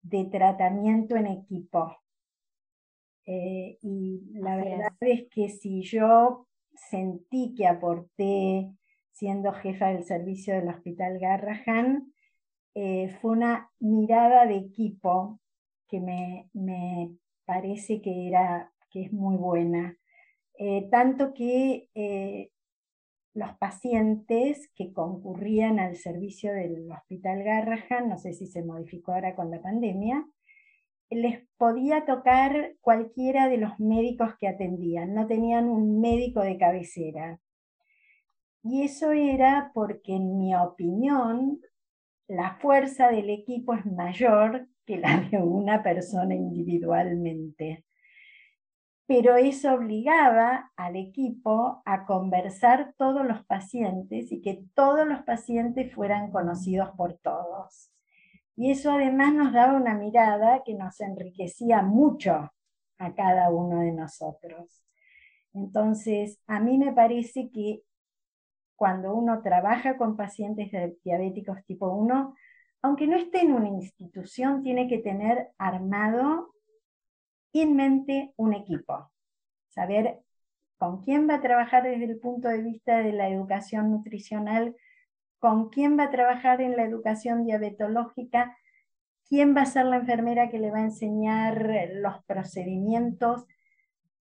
de 0.02 0.24
tratamiento 0.24 1.16
en 1.16 1.26
equipo. 1.26 1.96
Eh, 3.26 3.78
y 3.82 4.22
la 4.32 4.56
verdad 4.56 4.96
es. 5.00 5.28
que 5.30 5.48
si 5.48 5.82
yo 5.82 6.46
sentí 6.74 7.54
que 7.54 7.66
aporté 7.66 8.70
siendo 9.12 9.52
jefa 9.52 9.88
del 9.88 10.04
servicio 10.04 10.54
del 10.54 10.68
Hospital 10.68 11.18
Garrahan, 11.18 12.12
eh, 12.80 13.08
fue 13.20 13.32
una 13.32 13.72
mirada 13.80 14.46
de 14.46 14.54
equipo 14.54 15.40
que 15.88 15.98
me, 15.98 16.48
parece 17.44 18.00
que, 18.00 18.28
era, 18.28 18.72
que 18.88 19.02
es 19.02 19.12
muy 19.12 19.36
buena. 19.36 19.98
Eh, 20.56 20.86
tanto 20.88 21.34
que 21.34 21.88
eh, 21.96 22.52
los 23.34 23.52
pacientes 23.58 24.70
que 24.76 24.92
concurrían 24.92 25.80
al 25.80 25.96
servicio 25.96 26.52
del 26.52 26.88
Hospital 26.92 27.42
Garrahan, 27.42 28.08
no 28.08 28.16
sé 28.16 28.32
si 28.32 28.46
se 28.46 28.62
modificó 28.62 29.12
ahora 29.12 29.34
con 29.34 29.50
la 29.50 29.60
pandemia, 29.60 30.24
les 31.10 31.48
podía 31.56 32.04
tocar 32.04 32.76
cualquiera 32.80 33.48
de 33.48 33.56
los 33.56 33.80
médicos 33.80 34.36
que 34.38 34.46
atendían, 34.46 35.14
no 35.14 35.26
tenían 35.26 35.68
un 35.68 36.00
médico 36.00 36.42
de 36.42 36.56
cabecera. 36.56 37.40
Y 38.62 38.84
eso 38.84 39.10
era 39.10 39.72
porque, 39.74 40.14
en 40.14 40.38
mi 40.38 40.54
opinión, 40.54 41.60
la 42.28 42.56
fuerza 42.60 43.08
del 43.08 43.30
equipo 43.30 43.74
es 43.74 43.86
mayor 43.86 44.68
que 44.84 44.98
la 44.98 45.20
de 45.30 45.38
una 45.38 45.82
persona 45.82 46.34
individualmente. 46.34 47.84
Pero 49.06 49.36
eso 49.36 49.72
obligaba 49.72 50.70
al 50.76 50.96
equipo 50.96 51.82
a 51.86 52.04
conversar 52.04 52.94
todos 52.98 53.26
los 53.26 53.42
pacientes 53.46 54.30
y 54.30 54.42
que 54.42 54.62
todos 54.74 55.06
los 55.08 55.22
pacientes 55.22 55.94
fueran 55.94 56.30
conocidos 56.30 56.90
por 56.90 57.14
todos. 57.14 57.90
Y 58.54 58.70
eso 58.70 58.92
además 58.92 59.32
nos 59.32 59.52
daba 59.54 59.78
una 59.78 59.94
mirada 59.94 60.62
que 60.62 60.74
nos 60.74 61.00
enriquecía 61.00 61.80
mucho 61.80 62.52
a 62.98 63.14
cada 63.14 63.50
uno 63.50 63.80
de 63.80 63.92
nosotros. 63.92 64.84
Entonces, 65.54 66.38
a 66.46 66.60
mí 66.60 66.76
me 66.76 66.92
parece 66.92 67.50
que 67.50 67.82
cuando 68.78 69.12
uno 69.12 69.42
trabaja 69.42 69.96
con 69.96 70.16
pacientes 70.16 70.70
diabéticos 71.02 71.64
tipo 71.64 71.88
1, 71.88 72.36
aunque 72.82 73.08
no 73.08 73.16
esté 73.16 73.40
en 73.40 73.52
una 73.52 73.66
institución, 73.66 74.62
tiene 74.62 74.86
que 74.86 74.98
tener 74.98 75.50
armado 75.58 76.54
en 77.52 77.74
mente 77.74 78.32
un 78.36 78.54
equipo. 78.54 79.10
Saber 79.66 80.20
con 80.76 81.02
quién 81.02 81.28
va 81.28 81.34
a 81.34 81.40
trabajar 81.40 81.82
desde 81.82 82.04
el 82.04 82.20
punto 82.20 82.46
de 82.46 82.62
vista 82.62 82.98
de 82.98 83.12
la 83.12 83.28
educación 83.28 83.90
nutricional, 83.90 84.76
con 85.40 85.70
quién 85.70 85.98
va 85.98 86.04
a 86.04 86.10
trabajar 86.12 86.60
en 86.60 86.76
la 86.76 86.84
educación 86.84 87.44
diabetológica, 87.44 88.56
quién 89.28 89.56
va 89.56 89.62
a 89.62 89.66
ser 89.66 89.86
la 89.86 89.96
enfermera 89.96 90.50
que 90.50 90.60
le 90.60 90.70
va 90.70 90.78
a 90.78 90.84
enseñar 90.84 91.90
los 91.94 92.22
procedimientos. 92.26 93.44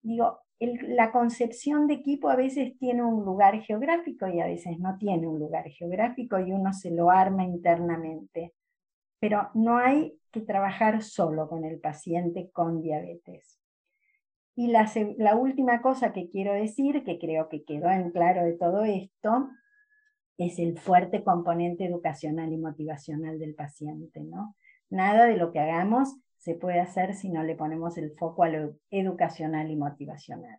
Digo, 0.03 0.42
la 0.67 1.11
concepción 1.11 1.87
de 1.87 1.95
equipo 1.95 2.29
a 2.29 2.37
veces 2.37 2.77
tiene 2.79 3.03
un 3.03 3.25
lugar 3.25 3.61
geográfico 3.63 4.29
y 4.29 4.41
a 4.41 4.47
veces 4.47 4.79
no 4.79 4.97
tiene 4.99 5.27
un 5.27 5.39
lugar 5.39 5.69
geográfico 5.71 6.39
y 6.39 6.53
uno 6.53 6.73
se 6.73 6.91
lo 6.91 7.11
arma 7.11 7.45
internamente. 7.45 8.55
Pero 9.19 9.51
no 9.55 9.79
hay 9.79 10.19
que 10.31 10.41
trabajar 10.41 11.03
solo 11.03 11.49
con 11.49 11.65
el 11.65 11.81
paciente 11.81 12.51
con 12.53 12.81
diabetes. 12.81 13.59
Y 14.55 14.69
la, 14.69 14.91
la 15.17 15.37
última 15.37 15.81
cosa 15.81 16.13
que 16.13 16.29
quiero 16.29 16.53
decir, 16.53 17.05
que 17.05 17.19
creo 17.19 17.49
que 17.49 17.65
quedó 17.65 17.91
en 17.91 18.11
claro 18.11 18.45
de 18.45 18.53
todo 18.53 18.85
esto, 18.85 19.49
es 20.39 20.59
el 20.59 20.79
fuerte 20.79 21.25
componente 21.25 21.85
educacional 21.85 22.53
y 22.53 22.59
motivacional 22.59 23.39
del 23.39 23.55
paciente. 23.55 24.21
¿no? 24.21 24.57
Nada 24.91 25.27
de 25.27 25.37
lo 25.37 25.53
que 25.53 25.61
hagamos 25.61 26.17
se 26.43 26.57
puede 26.57 26.81
hacer 26.81 27.15
si 27.15 27.29
no 27.29 27.45
le 27.45 27.55
ponemos 27.55 27.97
el 27.99 28.11
foco 28.19 28.43
a 28.43 28.49
lo 28.49 28.75
educacional 28.91 29.71
y 29.71 29.77
motivacional. 29.77 30.59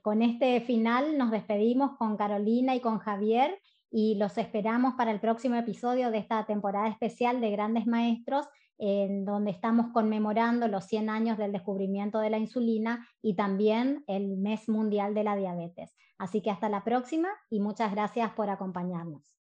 Con 0.00 0.22
este 0.22 0.58
final 0.62 1.18
nos 1.18 1.30
despedimos 1.30 1.98
con 1.98 2.16
Carolina 2.16 2.74
y 2.74 2.80
con 2.80 2.98
Javier 2.98 3.60
y 3.90 4.14
los 4.14 4.38
esperamos 4.38 4.94
para 4.94 5.10
el 5.10 5.20
próximo 5.20 5.56
episodio 5.56 6.10
de 6.10 6.16
esta 6.16 6.46
temporada 6.46 6.88
especial 6.88 7.42
de 7.42 7.50
Grandes 7.50 7.86
Maestros, 7.86 8.48
en 8.78 9.26
donde 9.26 9.50
estamos 9.50 9.92
conmemorando 9.92 10.66
los 10.66 10.86
100 10.86 11.10
años 11.10 11.36
del 11.36 11.52
descubrimiento 11.52 12.18
de 12.20 12.30
la 12.30 12.38
insulina 12.38 13.06
y 13.20 13.36
también 13.36 14.02
el 14.06 14.38
mes 14.38 14.66
mundial 14.70 15.12
de 15.12 15.24
la 15.24 15.36
diabetes. 15.36 15.94
Así 16.16 16.40
que 16.40 16.50
hasta 16.50 16.70
la 16.70 16.84
próxima 16.84 17.28
y 17.50 17.60
muchas 17.60 17.92
gracias 17.92 18.32
por 18.32 18.48
acompañarnos. 18.48 19.33